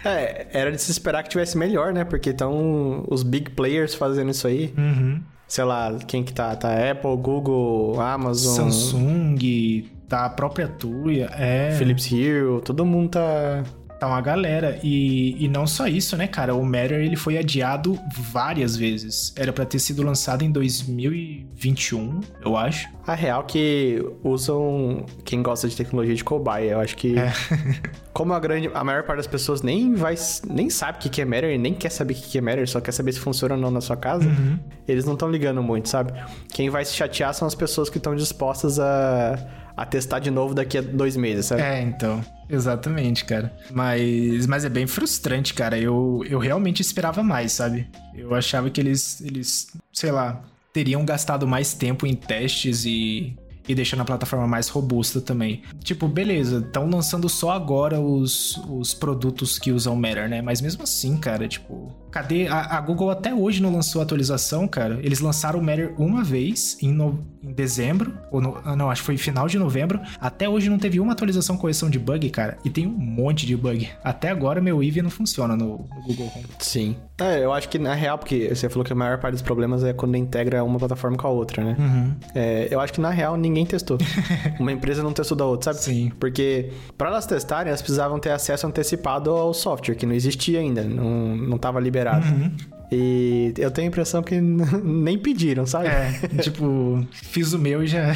[0.04, 2.04] é, era de se esperar que tivesse melhor, né?
[2.04, 4.74] Porque estão os big players fazendo isso aí.
[4.78, 5.22] Uhum.
[5.48, 6.56] Sei lá, quem que tá?
[6.56, 8.72] Tá Apple, Google, Amazon.
[8.72, 11.76] Samsung, tá a própria Tuya, é.
[11.78, 13.64] Philips Hue, todo mundo tá
[14.00, 14.80] Tá uma galera.
[14.84, 16.54] E, e não só isso, né, cara?
[16.54, 17.98] O Matter ele foi adiado
[18.32, 19.34] várias vezes.
[19.36, 22.90] Era para ter sido lançado em 2021, eu acho.
[23.08, 26.72] A real que usam quem gosta de tecnologia de cobaia.
[26.72, 27.18] Eu acho que.
[27.18, 27.32] É.
[28.14, 28.70] como a grande.
[28.74, 30.16] A maior parte das pessoas nem vai.
[30.50, 32.92] nem sabe o que é Matter, nem quer saber o que é Matter, só quer
[32.92, 34.28] saber se funciona ou não na sua casa.
[34.28, 34.60] Uhum.
[34.88, 36.14] Eles não estão ligando muito, sabe?
[36.50, 39.40] Quem vai se chatear são as pessoas que estão dispostas a
[39.76, 41.62] a testar de novo daqui a dois meses, sabe?
[41.62, 42.24] É, então.
[42.50, 43.52] Exatamente, cara.
[43.72, 45.78] Mas, mas é bem frustrante, cara.
[45.78, 47.88] Eu, eu realmente esperava mais, sabe?
[48.14, 53.36] Eu achava que eles, eles, sei lá, teriam gastado mais tempo em testes e,
[53.68, 55.64] e deixando a plataforma mais robusta também.
[55.84, 60.42] Tipo, beleza, estão lançando só agora os, os produtos que usam Matter, né?
[60.42, 62.48] Mas mesmo assim, cara, tipo, Cadê?
[62.48, 64.98] A, a, Google até hoje não lançou atualização, cara.
[65.04, 69.02] Eles lançaram o Matter uma vez em, no, em dezembro, ou no, ah, não, acho
[69.02, 70.00] que foi final de novembro.
[70.18, 72.58] Até hoje não teve uma atualização correção de bug, cara.
[72.64, 73.90] E tem um monte de bug.
[74.02, 76.46] Até agora meu Eevee não funciona no, no Google Home.
[76.58, 76.96] Sim.
[77.20, 79.84] É, eu acho que na real, porque você falou que a maior parte dos problemas
[79.84, 81.76] é quando integra uma plataforma com a outra, né?
[81.78, 82.16] Uhum.
[82.34, 83.98] É, eu acho que na real ninguém testou.
[84.58, 85.84] uma empresa não testou da outra, sabe?
[85.84, 86.12] Sim.
[86.18, 90.82] Porque para elas testarem, elas precisavam ter acesso antecipado ao software, que não existia ainda,
[90.84, 92.05] não, não tava liberado.
[92.14, 92.52] Uhum.
[92.92, 94.40] E eu tenho a impressão que
[94.84, 95.88] nem pediram, sabe?
[95.88, 98.14] É, tipo, fiz o meu e já.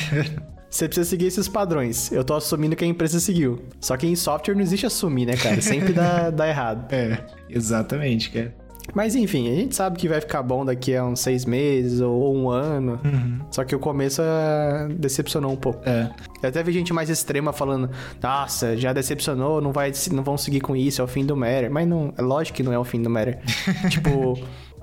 [0.69, 2.11] Você precisa seguir esses padrões.
[2.11, 3.65] Eu tô assumindo que a empresa seguiu.
[3.79, 5.59] Só que em software não existe assumir, né, cara?
[5.61, 6.93] Sempre dá, dá errado.
[6.93, 7.17] É,
[7.49, 8.53] exatamente, cara.
[8.93, 12.35] Mas enfim, a gente sabe que vai ficar bom daqui a uns seis meses ou
[12.35, 12.99] um ano.
[13.03, 13.39] Uhum.
[13.51, 14.87] Só que o começo é...
[14.97, 15.81] decepcionou um pouco.
[15.87, 16.09] É.
[16.41, 17.89] Eu até vi gente mais extrema falando:
[18.21, 21.71] Nossa, já decepcionou, não, vai, não vão seguir com isso, é o fim do Matter.
[21.71, 23.39] Mas não, é lógico que não é o fim do Matter.
[23.89, 24.39] tipo.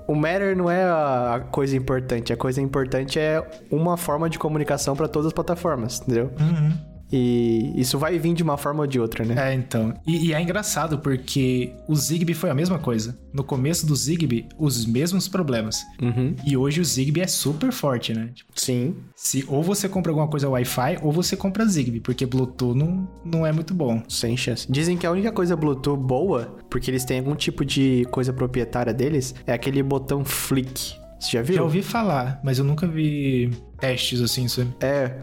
[0.07, 2.31] O Matter não é a coisa importante.
[2.31, 6.31] A coisa importante é uma forma de comunicação para todas as plataformas, entendeu?
[6.39, 6.96] Uhum.
[7.11, 9.51] E isso vai vir de uma forma ou de outra, né?
[9.51, 9.93] É, então.
[10.05, 13.17] E, e, é engraçado porque o Zigbee foi a mesma coisa.
[13.33, 15.83] No começo do Zigbee, os mesmos problemas.
[16.01, 16.35] Uhum.
[16.45, 18.29] E hoje o Zigbee é super forte, né?
[18.33, 18.95] Tipo, Sim.
[19.15, 23.45] Se ou você compra alguma coisa Wi-Fi ou você compra Zigbee, porque Bluetooth não, não
[23.45, 24.03] é muito bom.
[24.09, 24.69] Sem chance.
[24.69, 28.93] Dizem que a única coisa Bluetooth boa, porque eles têm algum tipo de coisa proprietária
[28.93, 30.95] deles, é aquele botão flick.
[31.19, 31.55] Você já viu?
[31.55, 34.69] Já ouvi falar, mas eu nunca vi testes assim, sabe?
[34.79, 35.15] É,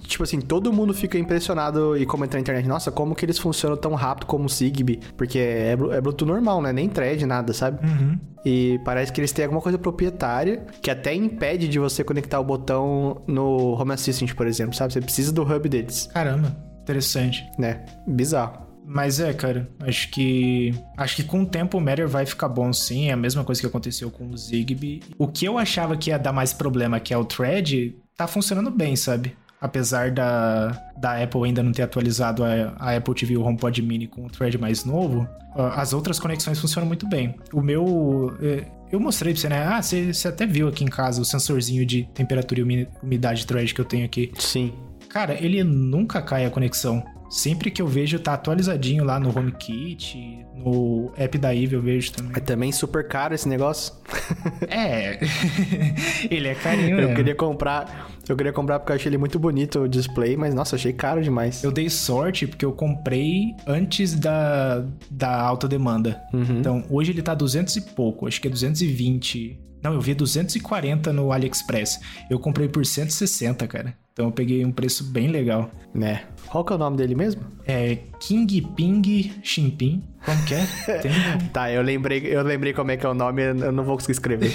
[0.00, 3.76] tipo assim, todo mundo fica impressionado e comenta na internet, nossa, como que eles funcionam
[3.76, 5.00] tão rápido como o Zigbee?
[5.16, 6.72] Porque é, é Bluetooth normal, né?
[6.72, 7.84] Nem thread, nada, sabe?
[7.86, 8.18] Uhum.
[8.44, 12.44] E parece que eles têm alguma coisa proprietária que até impede de você conectar o
[12.44, 14.92] botão no Home Assistant, por exemplo, sabe?
[14.92, 16.08] Você precisa do hub deles.
[16.12, 17.44] Caramba, interessante.
[17.58, 17.84] Né?
[18.06, 18.62] Bizarro.
[18.84, 22.72] Mas é, cara, acho que acho que com o tempo o Matter vai ficar bom
[22.72, 25.00] sim, é a mesma coisa que aconteceu com o Zigbee.
[25.16, 28.70] O que eu achava que ia dar mais problema, que é o Thread, tá funcionando
[28.70, 29.36] bem, sabe?
[29.62, 34.08] Apesar da, da Apple ainda não ter atualizado a, a Apple TV o HomePod Mini
[34.08, 37.36] com o thread mais novo, as outras conexões funcionam muito bem.
[37.52, 38.36] O meu.
[38.42, 39.66] É, eu mostrei pra você, né?
[39.66, 43.72] Ah, você, você até viu aqui em casa o sensorzinho de temperatura e umidade thread
[43.72, 44.32] que eu tenho aqui.
[44.36, 44.72] Sim.
[45.08, 47.04] Cara, ele nunca cai a conexão.
[47.32, 52.12] Sempre que eu vejo, tá atualizadinho lá no HomeKit, no app da Eve eu vejo
[52.12, 52.32] também.
[52.36, 53.94] É também super caro esse negócio.
[54.68, 55.18] é,
[56.30, 59.80] ele é carinho Eu queria comprar, eu queria comprar porque eu achei ele muito bonito
[59.80, 61.64] o display, mas nossa, achei caro demais.
[61.64, 66.20] Eu dei sorte porque eu comprei antes da, da alta demanda.
[66.34, 66.58] Uhum.
[66.58, 69.58] Então, hoje ele tá 200 e pouco, acho que é 220.
[69.82, 72.00] Não, eu vi 240 no AliExpress.
[72.30, 73.96] Eu comprei por 160, cara.
[74.12, 75.70] Então eu peguei um preço bem legal.
[75.94, 76.24] Né?
[76.48, 77.42] Qual que é o nome dele mesmo?
[77.66, 80.02] É King Ping Ximping.
[80.24, 80.66] Como que é?
[81.00, 81.12] Tem...
[81.52, 84.12] tá, eu lembrei, eu lembrei como é que é o nome, eu não vou conseguir
[84.12, 84.52] escrever.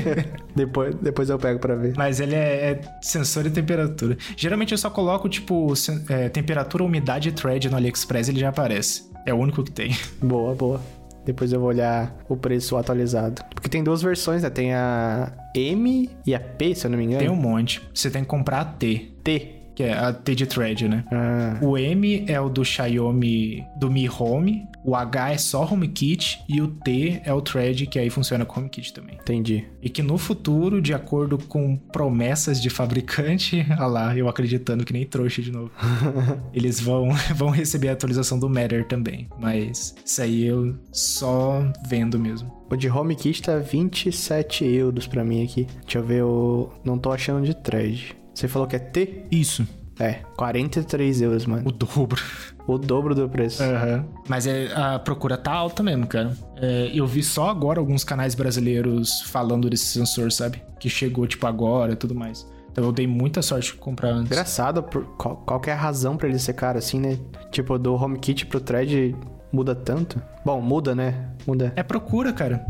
[0.54, 1.94] depois, depois eu pego para ver.
[1.96, 4.16] Mas ele é, é, sensor de temperatura.
[4.36, 5.72] Geralmente eu só coloco, tipo,
[6.08, 9.10] é, temperatura, umidade e thread no AliExpress ele já aparece.
[9.24, 9.96] É o único que tem.
[10.22, 10.97] Boa, boa.
[11.28, 13.44] Depois eu vou olhar o preço atualizado.
[13.54, 14.48] Porque tem duas versões, né?
[14.48, 17.18] Tem a M e a P, se eu não me engano.
[17.18, 17.82] Tem um monte.
[17.92, 19.10] Você tem que comprar a T.
[19.22, 21.04] T que é a T de thread, né?
[21.12, 21.60] Ah.
[21.62, 26.60] O M é o do Xiaomi do Mi Home, o H é só HomeKit e
[26.60, 29.14] o T é o thread que aí funciona com HomeKit também.
[29.20, 29.68] Entendi.
[29.80, 34.92] E que no futuro, de acordo com promessas de fabricante, olha lá, eu acreditando que
[34.92, 35.70] nem trouxa de novo,
[36.52, 39.28] eles vão, vão receber a atualização do Matter também.
[39.38, 42.50] Mas isso aí eu só vendo mesmo.
[42.68, 45.68] O de HomeKit tá 27 euros pra mim aqui.
[45.84, 48.18] Deixa eu ver, eu não tô achando de thread.
[48.38, 49.24] Você falou que é T?
[49.32, 49.66] Isso.
[49.98, 51.68] É, 43 euros, mano.
[51.68, 52.22] O dobro.
[52.68, 53.64] O dobro do preço.
[53.64, 54.04] Uhum.
[54.28, 56.36] Mas é, a procura tá alta mesmo, cara.
[56.54, 60.62] É, eu vi só agora alguns canais brasileiros falando desse sensor, sabe?
[60.78, 62.46] Que chegou, tipo, agora e tudo mais.
[62.70, 64.30] Então eu dei muita sorte de comprar antes.
[64.30, 67.18] Engraçado, por, qual, qual é a razão para ele ser caro assim, né?
[67.50, 69.16] Tipo, do HomeKit pro Thread
[69.50, 70.22] muda tanto?
[70.44, 71.30] Bom, muda, né?
[71.44, 71.72] Muda.
[71.74, 72.64] É procura, cara.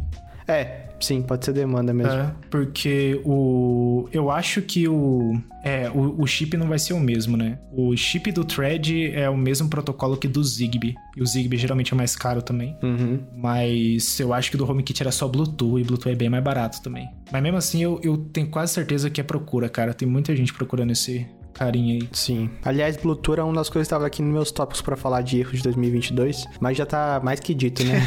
[0.47, 2.13] É, Sim, pode ser demanda mesmo.
[2.13, 4.09] É, porque o.
[4.13, 5.41] Eu acho que o.
[5.63, 7.59] É, o, o, chip não vai ser o mesmo, né?
[7.73, 10.95] O chip do Thread é o mesmo protocolo que do Zigbee.
[11.17, 12.77] E o Zigbee geralmente é mais caro também.
[12.83, 13.21] Uhum.
[13.37, 16.83] Mas eu acho que do HomeKit era só Bluetooth e Bluetooth é bem mais barato
[16.83, 17.09] também.
[17.31, 19.93] Mas mesmo assim, eu, eu tenho quase certeza que é procura, cara.
[19.93, 21.27] Tem muita gente procurando esse,
[21.59, 22.09] carinha aí.
[22.13, 22.49] Sim.
[22.65, 25.41] Aliás, Bluetooth é uma das coisas que estava aqui nos meus tópicos para falar de
[25.41, 28.01] erros de 2022, mas já tá mais que dito, né?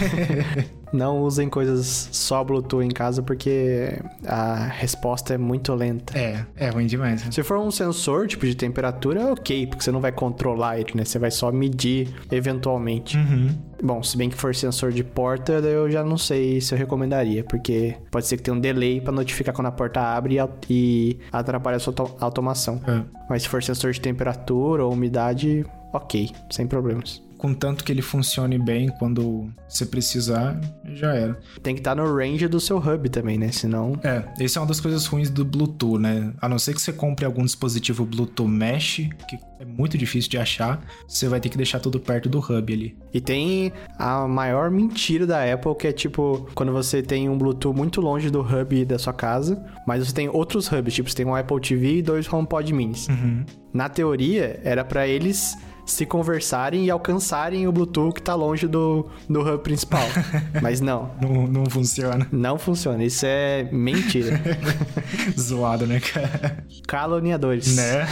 [0.92, 6.18] não usem coisas só Bluetooth em casa porque a resposta é muito lenta.
[6.18, 7.24] É, é ruim demais.
[7.24, 7.32] Né?
[7.32, 10.92] Se for um sensor, tipo de temperatura, é ok, porque você não vai controlar ele,
[10.96, 11.06] né?
[11.06, 13.18] Você vai só medir eventualmente.
[13.18, 13.56] Uhum.
[13.84, 17.44] Bom, se bem que for sensor de porta, eu já não sei se eu recomendaria,
[17.44, 20.38] porque pode ser que tenha um delay para notificar quando a porta abre
[20.70, 22.80] e atrapalha a sua automação.
[22.88, 23.02] É.
[23.30, 28.60] Mas se for sensor de temperatura ou umidade, ok, sem problemas contanto que ele funcione
[28.60, 30.62] bem quando você precisar,
[30.94, 31.40] já era.
[31.64, 33.52] Tem que estar tá no range do seu hub também, né?
[33.52, 34.00] Senão.
[34.04, 36.32] É, essa é uma das coisas ruins do Bluetooth, né?
[36.40, 40.38] A não ser que você compre algum dispositivo Bluetooth Mesh, que é muito difícil de
[40.38, 42.96] achar, você vai ter que deixar tudo perto do hub ali.
[43.12, 47.76] E tem a maior mentira da Apple, que é tipo, quando você tem um Bluetooth
[47.76, 51.26] muito longe do hub da sua casa, mas você tem outros hubs, tipo, você tem
[51.26, 53.08] um Apple TV e dois HomePod minis.
[53.08, 53.44] Uhum.
[53.74, 55.58] Na teoria, era para eles
[55.92, 60.06] se conversarem e alcançarem o Bluetooth que tá longe do, do hub principal.
[60.62, 61.12] Mas não.
[61.22, 61.48] não.
[61.48, 62.28] Não funciona.
[62.32, 63.04] Não funciona.
[63.04, 64.40] Isso é mentira.
[65.38, 66.66] Zoado, né, cara?
[66.88, 67.76] Caluniadores.
[67.76, 68.08] Né?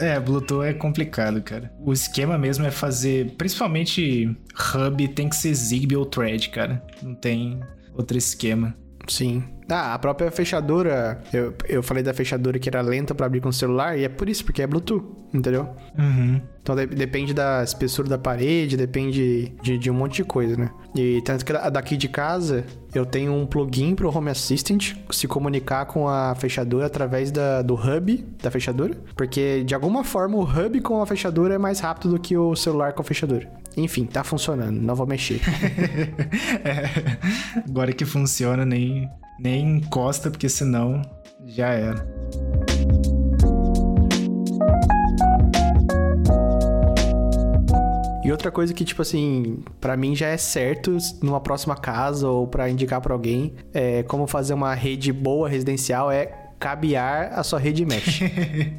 [0.00, 1.72] é, Bluetooth é complicado, cara.
[1.80, 4.36] O esquema mesmo é fazer, principalmente
[4.74, 6.82] hub, tem que ser Zigbee ou Thread, cara.
[7.02, 7.60] Não tem
[7.94, 8.74] outro esquema.
[9.08, 9.44] Sim.
[9.68, 13.48] Ah, a própria fechadura, eu, eu falei da fechadura que era lenta para abrir com
[13.48, 15.68] o celular, e é por isso, porque é Bluetooth, entendeu?
[15.98, 16.40] Uhum.
[16.62, 20.70] Então de, depende da espessura da parede, depende de, de, um monte de coisa, né?
[20.94, 25.86] E tanto que daqui de casa, eu tenho um plugin pro Home Assistant se comunicar
[25.86, 30.80] com a fechadura através da, do hub da fechadura, porque de alguma forma o hub
[30.80, 33.50] com a fechadura é mais rápido do que o celular com a fechadura.
[33.76, 35.40] Enfim, tá funcionando, não vou mexer.
[36.64, 41.02] é, agora que funciona, nem, nem encosta, porque senão
[41.44, 42.06] já era.
[48.24, 52.46] E outra coisa que, tipo assim, para mim já é certo numa próxima casa ou
[52.46, 56.26] para indicar para alguém, é como fazer uma rede boa residencial é
[56.58, 58.22] cabear a sua rede mesh.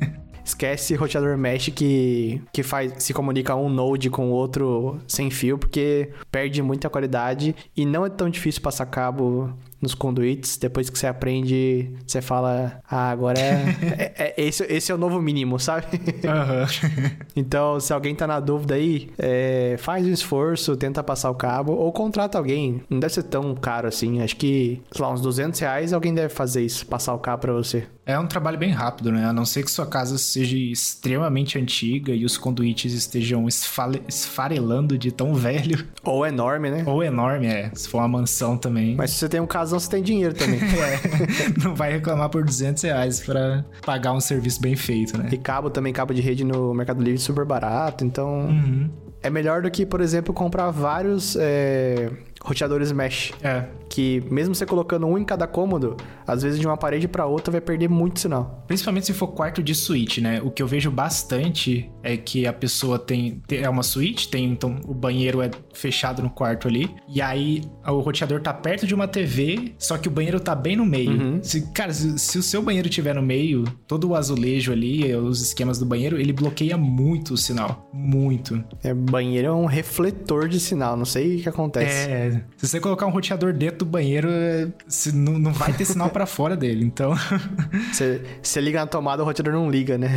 [0.44, 5.60] Esquece roteador mesh que, que faz, se comunica um node com o outro sem fio,
[5.60, 9.56] porque perde muita qualidade e não é tão difícil passar cabo
[9.86, 14.92] nos conduits, depois que você aprende, você fala, ah, agora é, é, é esse, esse
[14.92, 15.86] é o novo mínimo, sabe?
[15.94, 17.16] Uhum.
[17.36, 21.74] então, se alguém tá na dúvida aí, é, faz um esforço, tenta passar o cabo,
[21.74, 22.82] ou contrata alguém.
[22.90, 26.30] Não deve ser tão caro assim, acho que, sei lá, uns 200 reais alguém deve
[26.30, 27.86] fazer isso, passar o cabo pra você.
[28.06, 29.26] É um trabalho bem rápido, né?
[29.26, 35.12] A não ser que sua casa seja extremamente antiga e os conduítes estejam esfarelando de
[35.12, 35.88] tão velho.
[36.04, 36.84] Ou enorme, né?
[36.86, 37.72] Ou enorme, é.
[37.74, 38.96] Se for uma mansão também.
[38.96, 40.60] Mas se você tem um casão, você tem dinheiro também.
[40.62, 41.64] é.
[41.64, 45.30] Não vai reclamar por 200 reais pra pagar um serviço bem feito, né?
[45.32, 48.42] E cabo também, cabo de rede no Mercado Livre super barato, então...
[48.42, 48.90] Uhum.
[49.24, 51.36] É melhor do que, por exemplo, comprar vários...
[51.40, 52.12] É
[52.46, 53.34] roteadores mesh.
[53.44, 53.66] É.
[53.90, 57.52] Que mesmo você colocando um em cada cômodo, às vezes de uma parede para outra
[57.52, 58.64] vai perder muito sinal.
[58.68, 60.42] Principalmente se for quarto de suíte, né?
[60.42, 64.80] O que eu vejo bastante é que a pessoa tem, é uma suíte, tem então
[64.86, 69.08] o banheiro é fechado no quarto ali, e aí o roteador tá perto de uma
[69.08, 71.12] TV, só que o banheiro tá bem no meio.
[71.12, 71.44] Uhum.
[71.44, 75.42] Se, cara, se, se, o seu banheiro tiver no meio, todo o azulejo ali, os
[75.42, 78.64] esquemas do banheiro, ele bloqueia muito o sinal, muito.
[78.84, 82.10] É, banheiro é um refletor de sinal, não sei o que acontece.
[82.10, 84.30] É, se você colocar um roteador dentro do banheiro,
[85.14, 87.16] não, não vai ter sinal para fora dele, então...
[87.92, 90.08] Você liga na tomada, o roteador não liga, né?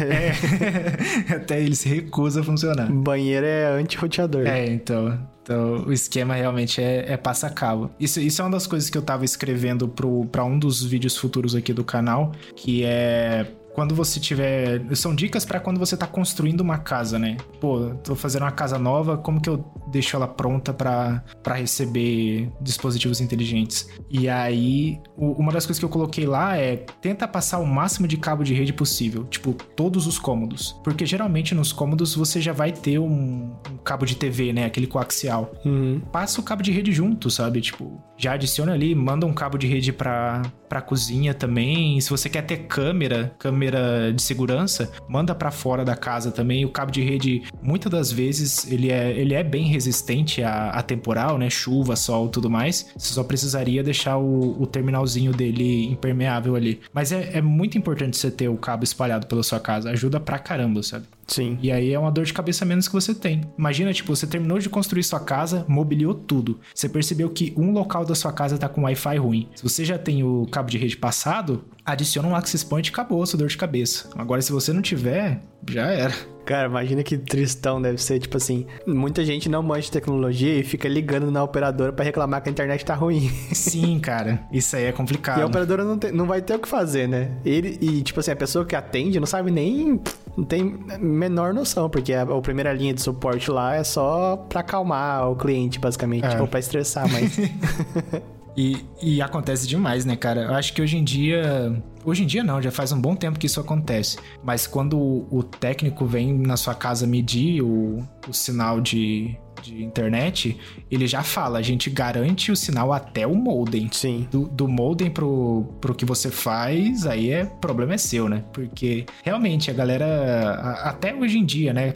[1.28, 2.90] É, até ele se recusa a funcionar.
[2.92, 4.46] Banheiro é anti-roteador.
[4.46, 5.18] É, então...
[5.48, 7.90] Então, o esquema realmente é, é passa-cabo.
[7.98, 11.54] Isso, isso é uma das coisas que eu tava escrevendo para um dos vídeos futuros
[11.54, 13.46] aqui do canal, que é
[13.78, 14.84] quando você tiver.
[14.96, 17.36] São dicas para quando você tá construindo uma casa, né?
[17.60, 21.22] Pô, tô fazendo uma casa nova, como que eu deixo ela pronta para
[21.54, 23.88] receber dispositivos inteligentes?
[24.10, 28.08] E aí, o, uma das coisas que eu coloquei lá é tenta passar o máximo
[28.08, 30.72] de cabo de rede possível, tipo, todos os cômodos.
[30.82, 34.64] Porque geralmente nos cômodos você já vai ter um, um cabo de TV, né?
[34.64, 35.52] Aquele coaxial.
[35.64, 36.00] Uhum.
[36.10, 37.60] Passa o cabo de rede junto, sabe?
[37.60, 42.00] Tipo, já adiciona ali, manda um cabo de rede pra, pra cozinha também.
[42.00, 43.67] Se você quer ter câmera, câmera
[44.14, 46.64] de segurança, manda para fora da casa também.
[46.64, 50.82] O cabo de rede, muitas das vezes, ele é, ele é bem resistente a, a
[50.82, 51.50] temporal, né?
[51.50, 52.90] Chuva, sol tudo mais.
[52.96, 56.80] Você só precisaria deixar o, o terminalzinho dele impermeável ali.
[56.92, 59.90] Mas é, é muito importante você ter o cabo espalhado pela sua casa.
[59.90, 61.06] Ajuda pra caramba, sabe?
[61.28, 61.58] Sim.
[61.62, 63.42] E aí é uma dor de cabeça menos que você tem.
[63.56, 66.58] Imagina, tipo, você terminou de construir sua casa, mobiliou tudo.
[66.74, 69.48] Você percebeu que um local da sua casa tá com Wi-Fi ruim.
[69.54, 71.62] Se você já tem o cabo de rede passado,
[71.92, 74.08] adiciona um access point e acabou a sua dor de cabeça.
[74.16, 76.14] Agora, se você não tiver, já era.
[76.44, 80.62] Cara, imagina que tristão deve ser, tipo assim, muita gente não manja de tecnologia e
[80.62, 83.28] fica ligando na operadora para reclamar que a internet tá ruim.
[83.52, 85.40] Sim, cara, isso aí é complicado.
[85.40, 87.32] E a operadora não, tem, não vai ter o que fazer, né?
[87.44, 90.00] Ele, e, tipo assim, a pessoa que atende não sabe nem.
[90.36, 94.60] Não tem menor noção, porque a, a primeira linha de suporte lá é só pra
[94.60, 96.40] acalmar o cliente, basicamente, é.
[96.40, 97.38] ou pra estressar, mas.
[98.58, 100.42] E, e, acontece demais, né, cara?
[100.42, 101.80] Eu acho que hoje em dia.
[102.04, 104.18] Hoje em dia não, já faz um bom tempo que isso acontece.
[104.42, 110.56] Mas quando o técnico vem na sua casa medir o, o sinal de, de internet,
[110.90, 113.88] ele já fala, a gente garante o sinal até o modem.
[113.92, 114.26] Sim.
[114.30, 118.44] Do, do modem pro, pro que você faz, aí é problema é seu, né?
[118.52, 121.92] Porque realmente a galera, até hoje em dia, né,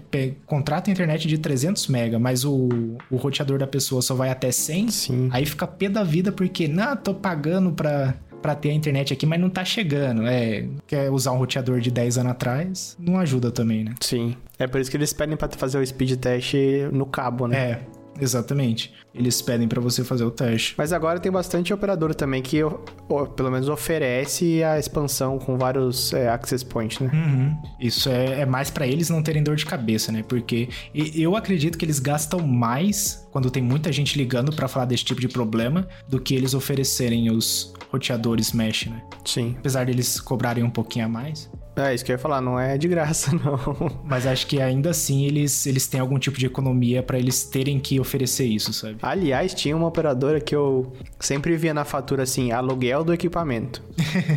[0.47, 2.69] contrata a internet de 300 mega, mas o,
[3.11, 5.29] o roteador da pessoa só vai até 100, Sim.
[5.33, 9.25] aí fica pé da vida porque, não, tô pagando pra para ter a internet aqui,
[9.25, 10.27] mas não tá chegando.
[10.27, 13.95] É, quer usar um roteador de 10 anos atrás, não ajuda também, né?
[14.01, 14.37] Sim.
[14.59, 16.55] É por isso que eles pedem para fazer o speed test
[16.93, 17.57] no cabo, né?
[17.57, 18.02] É.
[18.21, 18.93] Exatamente.
[19.15, 20.75] Eles pedem para você fazer o teste.
[20.77, 22.59] Mas agora tem bastante operador também que,
[23.37, 27.11] pelo menos, oferece a expansão com vários é, access points, né?
[27.13, 27.63] Uhum.
[27.81, 30.23] Isso é, é mais para eles não terem dor de cabeça, né?
[30.27, 35.05] Porque eu acredito que eles gastam mais quando tem muita gente ligando para falar desse
[35.05, 39.03] tipo de problema do que eles oferecerem os roteadores mesh, né?
[39.25, 39.55] Sim.
[39.59, 41.51] Apesar deles cobrarem um pouquinho a mais.
[41.77, 43.91] É, isso que eu ia falar, não é de graça, não.
[44.05, 47.79] Mas acho que ainda assim eles, eles têm algum tipo de economia para eles terem
[47.79, 48.97] que oferecer isso, sabe?
[49.03, 53.83] Aliás, tinha uma operadora que eu sempre via na fatura assim, aluguel do equipamento.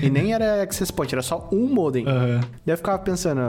[0.01, 2.05] e nem era access point, era só um modem.
[2.05, 2.39] Uhum.
[2.65, 3.41] Daí eu ficava pensando,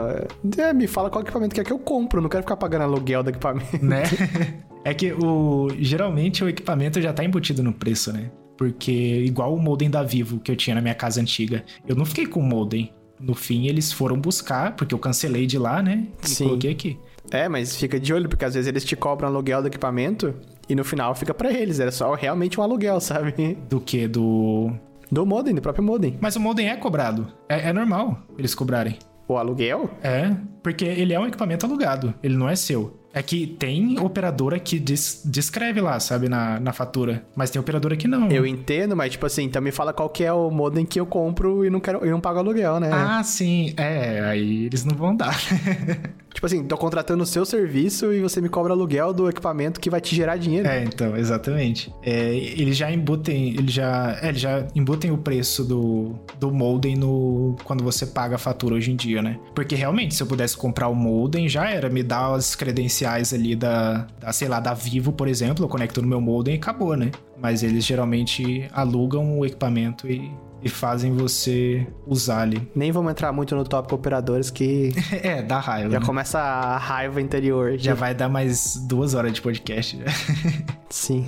[0.57, 3.23] é, me fala qual equipamento que é que eu compro, não quero ficar pagando aluguel
[3.23, 3.83] do equipamento.
[3.83, 4.03] Né?
[4.87, 8.31] É que o geralmente o equipamento já tá embutido no preço, né?
[8.57, 12.05] Porque igual o modem da Vivo que eu tinha na minha casa antiga, eu não
[12.05, 12.93] fiquei com o modem.
[13.19, 16.07] No fim, eles foram buscar, porque eu cancelei de lá, né?
[16.23, 16.45] E Sim.
[16.45, 16.99] coloquei aqui.
[17.31, 20.33] É, mas fica de olho, porque às vezes eles te cobram aluguel do equipamento
[20.69, 21.79] e no final fica para eles.
[21.79, 23.57] Era só realmente um aluguel, sabe?
[23.69, 24.07] Do que?
[24.07, 24.71] Do.
[25.09, 26.17] Do modem, do próprio modem.
[26.19, 27.31] Mas o modem é cobrado.
[27.47, 28.97] É, é normal eles cobrarem.
[29.25, 29.89] O aluguel?
[30.01, 32.96] É, porque ele é um equipamento alugado, ele não é seu.
[33.13, 37.25] É que tem operadora que des, descreve lá, sabe, na, na fatura.
[37.35, 38.29] Mas tem operadora que não.
[38.29, 41.05] Eu entendo, mas tipo assim, então me fala qual que é o modem que eu
[41.05, 42.89] compro e não quero e não pago aluguel, né?
[42.91, 43.73] Ah, sim.
[43.77, 45.35] É, aí eles não vão dar.
[46.37, 49.89] tipo assim, tô contratando o seu serviço e você me cobra aluguel do equipamento que
[49.89, 50.67] vai te gerar dinheiro.
[50.67, 51.91] É, então, exatamente.
[52.03, 56.95] É, eles já embutem, eles já, é, eles já embutem o preço do, do modem
[56.95, 59.39] no quando você paga a fatura hoje em dia, né?
[59.55, 63.55] Porque realmente, se eu pudesse comprar o modem, já era me dar as credenciais ali
[63.55, 66.95] da, da, sei lá, da Vivo, por exemplo, eu conecto no meu modem e acabou,
[66.95, 67.09] né?
[67.41, 70.31] Mas eles geralmente alugam o equipamento e,
[70.67, 72.69] e fazem você usar ali.
[72.75, 74.91] Nem vamos entrar muito no tópico operadores que.
[75.23, 75.89] é, dá raiva.
[75.89, 76.05] Já né?
[76.05, 77.77] começa a raiva interior.
[77.77, 79.97] Já vai dar mais duas horas de podcast.
[80.89, 81.27] Sim.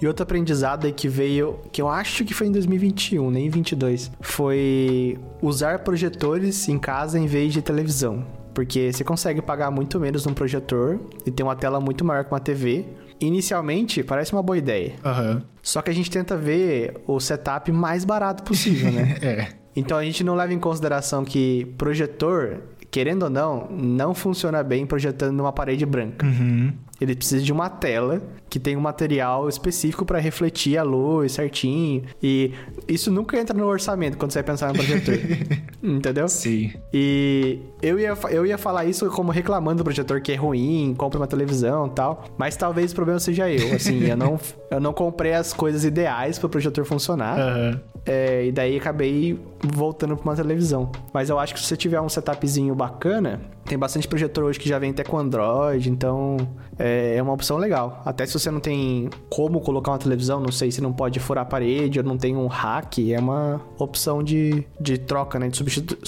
[0.00, 4.10] E outro aprendizado aí que veio, que eu acho que foi em 2021, nem 22,
[4.20, 8.24] foi usar projetores em casa em vez de televisão.
[8.54, 12.32] Porque você consegue pagar muito menos num projetor e ter uma tela muito maior que
[12.32, 12.86] uma TV.
[13.20, 14.94] Inicialmente, parece uma boa ideia.
[15.04, 15.42] Uhum.
[15.62, 19.16] Só que a gente tenta ver o setup mais barato possível, né?
[19.22, 19.48] é.
[19.74, 24.86] Então a gente não leva em consideração que projetor, querendo ou não, não funciona bem
[24.86, 26.26] projetando numa parede branca.
[26.26, 26.72] Uhum.
[27.00, 28.20] Ele precisa de uma tela
[28.50, 32.02] que tem um material específico para refletir a luz certinho.
[32.22, 32.52] E
[32.88, 35.14] isso nunca entra no orçamento quando você vai pensar no projetor.
[35.82, 36.28] Entendeu?
[36.28, 36.72] Sim.
[36.92, 41.20] E eu ia, eu ia falar isso como reclamando do projetor que é ruim, compra
[41.20, 42.24] uma televisão e tal.
[42.36, 43.74] Mas talvez o problema seja eu.
[43.74, 44.40] Assim, eu não,
[44.70, 47.38] eu não comprei as coisas ideais para o projetor funcionar.
[47.38, 47.80] Uhum.
[48.06, 50.90] É, e daí acabei voltando para uma televisão.
[51.12, 54.68] Mas eu acho que se você tiver um setupzinho bacana, tem bastante projetor hoje que
[54.68, 56.36] já vem até com Android, então
[56.78, 58.02] é, é uma opção legal.
[58.04, 61.42] Até se você não tem como colocar uma televisão, não sei se não pode furar
[61.42, 65.48] a parede ou não tem um hack, é uma opção de, de troca, né?
[65.48, 65.98] De substitu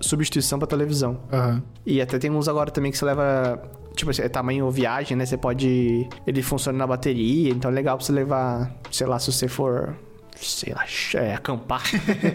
[0.00, 1.18] substituição para televisão.
[1.32, 1.62] Uhum.
[1.84, 3.60] E até tem uns agora também que você leva
[3.94, 5.24] tipo, é tamanho viagem, né?
[5.24, 6.08] Você pode.
[6.26, 9.96] Ele funciona na bateria, então é legal pra você levar, sei lá, se você for.
[10.36, 11.82] Sei lá, é, acampar.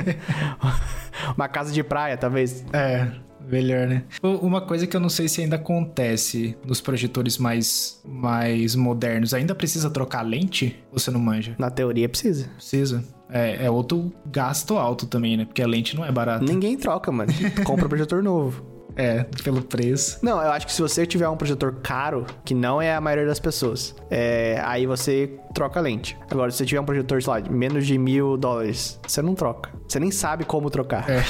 [1.38, 2.66] Uma casa de praia, talvez.
[2.74, 3.12] É.
[3.50, 4.04] Melhor, né?
[4.22, 9.54] Uma coisa que eu não sei se ainda acontece nos projetores mais, mais modernos, ainda
[9.54, 10.78] precisa trocar lente?
[10.92, 11.56] Ou você não manja?
[11.58, 12.50] Na teoria precisa.
[12.56, 13.04] Precisa.
[13.30, 15.46] É, é outro gasto alto também, né?
[15.46, 16.44] Porque a lente não é barata.
[16.44, 17.32] Ninguém troca, mano.
[17.64, 18.71] Compra projetor novo.
[18.96, 20.20] É, pelo preço.
[20.22, 23.26] Não, eu acho que se você tiver um projetor caro, que não é a maioria
[23.26, 26.18] das pessoas, é, aí você troca a lente.
[26.30, 29.36] Agora, se você tiver um projetor, sei lá, de menos de mil dólares, você não
[29.36, 29.72] troca.
[29.88, 31.06] Você nem sabe como trocar.
[31.10, 31.24] É,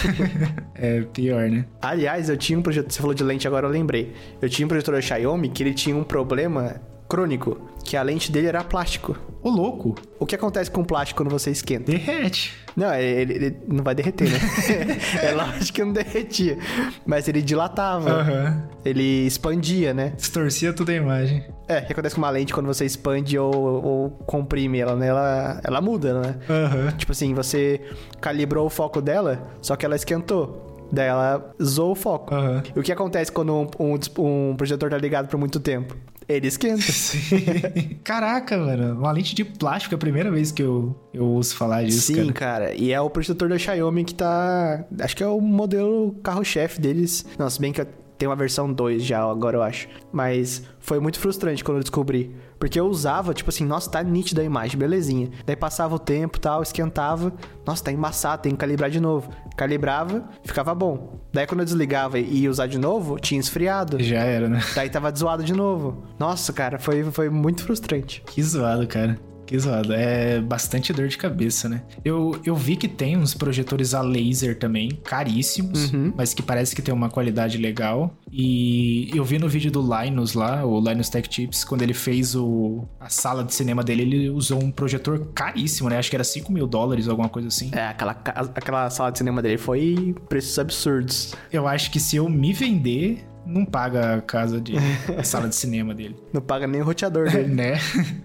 [1.00, 1.66] é pior, né?
[1.82, 4.14] Aliás, eu tinha um projetor, você falou de lente, agora eu lembrei.
[4.42, 6.82] Eu tinha um projetor da Xiaomi que ele tinha um problema
[7.12, 9.18] crônico, que a lente dele era plástico.
[9.44, 9.96] Ô, louco!
[10.20, 11.92] O que acontece com o plástico quando você esquenta?
[11.92, 12.54] Derrete.
[12.76, 14.40] Não, ele, ele não vai derreter, né?
[15.22, 16.58] é lógico que não derretia.
[17.06, 18.10] Mas ele dilatava.
[18.10, 18.70] Aham.
[18.86, 20.14] Ele expandia, né?
[20.16, 21.44] Distorcia toda a imagem.
[21.68, 25.08] É, o que acontece com uma lente quando você expande ou, ou comprime ela, né?
[25.08, 26.36] Ela, ela muda, né?
[26.50, 26.92] Aham.
[26.92, 27.82] Tipo assim, você
[28.20, 30.88] calibrou o foco dela, só que ela esquentou.
[30.92, 32.36] Daí ela zoou o foco.
[32.36, 32.64] Aham.
[32.76, 35.96] E o que acontece quando um, um, um projetor tá ligado por muito tempo?
[36.32, 36.82] Ele esquenta.
[36.82, 37.98] Sim.
[38.04, 39.00] Caraca, mano.
[39.00, 42.32] Uma lente de plástico é a primeira vez que eu, eu ouço falar disso, Sim,
[42.32, 42.68] cara.
[42.68, 42.74] cara.
[42.76, 44.86] E é o projetor da Xiaomi que tá.
[45.00, 47.26] Acho que é o modelo carro-chefe deles.
[47.38, 47.86] Não, se bem que
[48.18, 49.88] tem uma versão 2 já, agora eu acho.
[50.12, 52.36] Mas foi muito frustrante quando eu descobri.
[52.62, 55.32] Porque eu usava, tipo assim, nossa, tá nítida a imagem, belezinha.
[55.48, 57.34] Daí passava o tempo tal, esquentava.
[57.66, 59.32] Nossa, tá embaçado, tem que calibrar de novo.
[59.58, 61.20] Calibrava, ficava bom.
[61.34, 63.98] Daí quando eu desligava e ia usar de novo, tinha esfriado.
[64.04, 64.62] Já era, né?
[64.76, 66.04] Daí tava zoado de novo.
[66.20, 68.22] Nossa, cara, foi, foi muito frustrante.
[68.28, 69.18] Que zoado, cara.
[69.52, 69.92] Que zoado.
[69.92, 71.82] É bastante dor de cabeça, né?
[72.06, 76.14] Eu, eu vi que tem uns projetores a laser também, caríssimos, Uhum.
[76.16, 78.16] mas que parece que tem uma qualidade legal.
[78.32, 82.34] E eu vi no vídeo do Linus lá, o Linus Tech Tips, quando ele fez
[82.34, 85.98] o, a sala de cinema dele, ele usou um projetor caríssimo, né?
[85.98, 87.70] Acho que era 5 mil dólares, alguma coisa assim.
[87.74, 91.34] É, aquela, aquela sala de cinema dele foi preços absurdos.
[91.52, 94.74] Eu acho que se eu me vender, não paga a casa de
[95.18, 96.16] a sala de cinema dele.
[96.32, 97.54] Não paga nem o roteador dele.
[97.54, 97.74] né?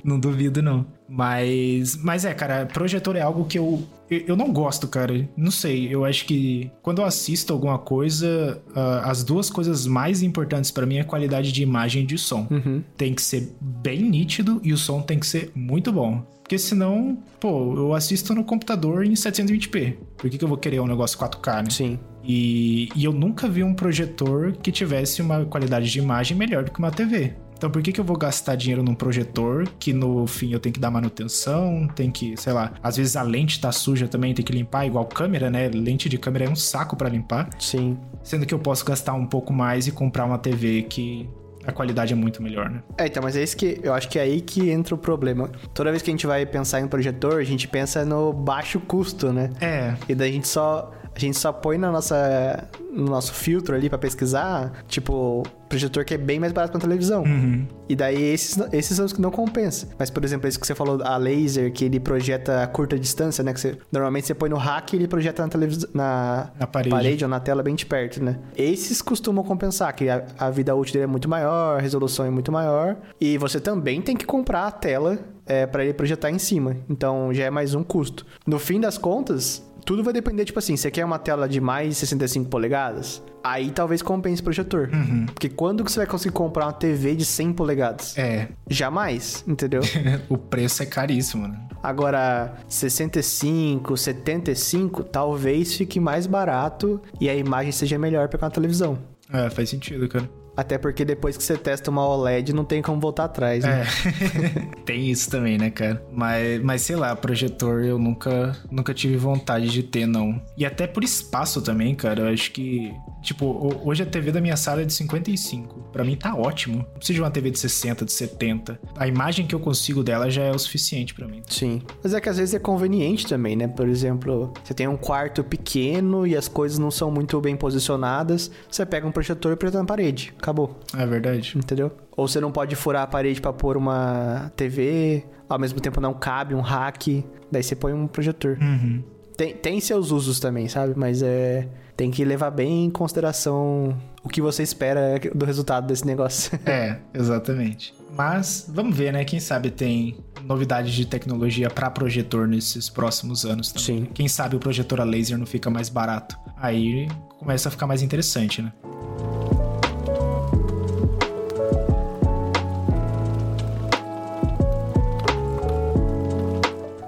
[0.05, 0.87] não duvido, não.
[1.09, 5.29] Mas, mas é, cara, projetor é algo que eu, eu, não gosto, cara.
[5.37, 10.23] Não sei, eu acho que quando eu assisto alguma coisa, ah, as duas coisas mais
[10.23, 12.47] importantes pra mim é a qualidade de imagem e de som.
[12.51, 12.83] Uhum.
[12.97, 16.25] Tem que ser bem nítido e o som tem que ser muito bom.
[16.43, 19.97] Porque senão, pô, eu assisto no computador em 720p.
[20.17, 21.71] Por que, que eu vou querer um negócio 4K, né?
[21.71, 21.99] Sim.
[22.27, 26.71] E, e eu nunca vi um projetor que tivesse uma qualidade de imagem melhor do
[26.71, 27.35] que uma TV.
[27.57, 30.75] Então por que, que eu vou gastar dinheiro num projetor que no fim eu tenho
[30.75, 34.45] que dar manutenção, tem que, sei lá, às vezes a lente tá suja também, tem
[34.45, 35.69] que limpar, igual câmera, né?
[35.73, 37.49] Lente de câmera é um saco pra limpar.
[37.59, 37.97] Sim.
[38.23, 41.29] Sendo que eu posso gastar um pouco mais e comprar uma TV que
[41.67, 42.83] a qualidade é muito melhor, né?
[42.99, 45.51] É, então, mas é isso que eu acho que é aí que entra o problema.
[45.75, 48.79] Toda vez que a gente vai pensar em um projetor, a gente pensa no baixo
[48.79, 49.51] custo, né?
[49.61, 53.75] É, E daí a gente só a gente só põe na nossa no nosso filtro
[53.75, 57.23] ali pra pesquisar, tipo, projetor que é bem mais barato que uma televisão.
[57.25, 57.67] uhum.
[57.89, 59.91] E daí esses, esses são os que não compensam.
[59.99, 63.45] Mas, por exemplo, esse que você falou, a laser, que ele projeta a curta distância,
[63.45, 63.53] né?
[63.53, 65.89] Que você, normalmente você põe no rack e ele projeta na televisão.
[65.93, 67.23] Na, Na parede.
[67.25, 68.39] ou na tela bem de perto, né?
[68.57, 72.31] Esses costumam compensar, que a, a vida útil dele é muito maior, a resolução é
[72.31, 72.97] muito maior.
[73.21, 76.77] E você também tem que comprar a tela é, para ele projetar em cima.
[76.89, 78.25] Então já é mais um custo.
[78.47, 79.66] No fim das contas.
[79.87, 83.23] Tudo vai depender, tipo assim, você quer uma tela de mais de 65 polegadas?
[83.43, 84.91] Aí talvez compense o projetor.
[84.93, 85.27] Uhum.
[85.27, 88.19] Porque quando que você vai conseguir comprar uma TV de 100 polegadas?
[88.19, 89.83] É, Jamais, entendeu?
[90.29, 91.57] o preço é caríssimo, né?
[91.81, 98.99] Agora, 65, 75, talvez fique mais barato e a imagem seja melhor para uma televisão.
[99.33, 100.29] É, faz sentido, cara.
[100.57, 103.83] Até porque depois que você testa uma OLED, não tem como voltar atrás, né?
[103.83, 106.03] É, tem isso também, né, cara?
[106.13, 110.41] Mas, mas sei lá, projetor eu nunca, nunca tive vontade de ter, não.
[110.57, 112.23] E até por espaço também, cara.
[112.23, 112.93] Eu acho que,
[113.23, 115.91] tipo, ho- hoje a TV da minha sala é de 55.
[115.93, 116.79] Pra mim tá ótimo.
[116.79, 118.81] Não preciso de uma TV de 60, de 70.
[118.97, 121.43] A imagem que eu consigo dela já é o suficiente pra mim.
[121.49, 121.83] Sim.
[122.03, 123.69] Mas é que às vezes é conveniente também, né?
[123.69, 128.51] Por exemplo, você tem um quarto pequeno e as coisas não são muito bem posicionadas,
[128.71, 130.33] você pega um projetor e projeta na parede.
[130.47, 130.79] Acabou.
[130.97, 131.55] É verdade?
[131.57, 131.91] Entendeu?
[132.17, 136.15] Ou você não pode furar a parede pra pôr uma TV, ao mesmo tempo não
[136.15, 138.57] cabe um rack, daí você põe um projetor.
[138.61, 139.03] Uhum.
[139.37, 140.95] Tem, tem seus usos também, sabe?
[140.97, 141.67] Mas é.
[141.97, 146.57] Tem que levar bem em consideração o que você espera do resultado desse negócio.
[146.65, 147.93] É, exatamente.
[148.15, 149.25] Mas vamos ver, né?
[149.25, 154.05] Quem sabe tem novidades de tecnologia pra projetor nesses próximos anos também.
[154.05, 154.09] Sim.
[154.15, 156.39] Quem sabe o projetor a laser não fica mais barato.
[156.57, 158.73] Aí começa a ficar mais interessante, né?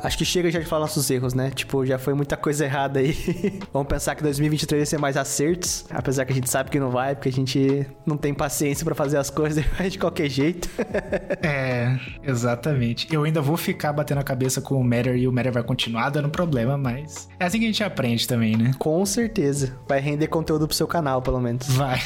[0.02, 1.50] Acho que chega já de falar nossos erros, né?
[1.50, 3.14] Tipo, já foi muita coisa errada aí.
[3.72, 6.90] Vamos pensar que 2023 vai ser mais acertos, apesar que a gente sabe que não
[6.90, 10.68] vai, porque a gente não tem paciência para fazer as coisas de qualquer jeito.
[11.42, 13.08] é, exatamente.
[13.12, 16.10] Eu ainda vou ficar batendo a cabeça com o Matter e o Matter vai continuar
[16.10, 18.72] dando problema, mas é assim que a gente aprende também, né?
[18.78, 19.76] Com certeza.
[19.88, 21.66] Vai render conteúdo pro seu canal, pelo menos.
[21.68, 22.00] Vai.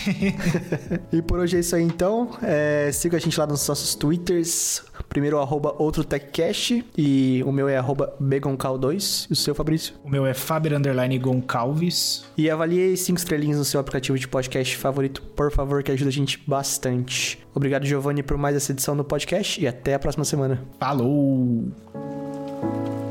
[1.13, 2.31] e por hoje é isso aí, então.
[2.43, 4.83] É, siga a gente lá nos nossos twitters.
[5.09, 6.85] Primeiro, arroba OutroTechCast.
[6.97, 9.27] E o meu é arroba BegonCal2.
[9.29, 9.95] E o seu, Fabrício?
[10.05, 12.25] O meu é Faber Underline Goncalves.
[12.37, 16.13] E avalie cinco estrelinhas no seu aplicativo de podcast favorito, por favor, que ajuda a
[16.13, 17.39] gente bastante.
[17.55, 20.63] Obrigado, Giovanni, por mais essa edição do podcast e até a próxima semana.
[20.79, 23.02] Falou!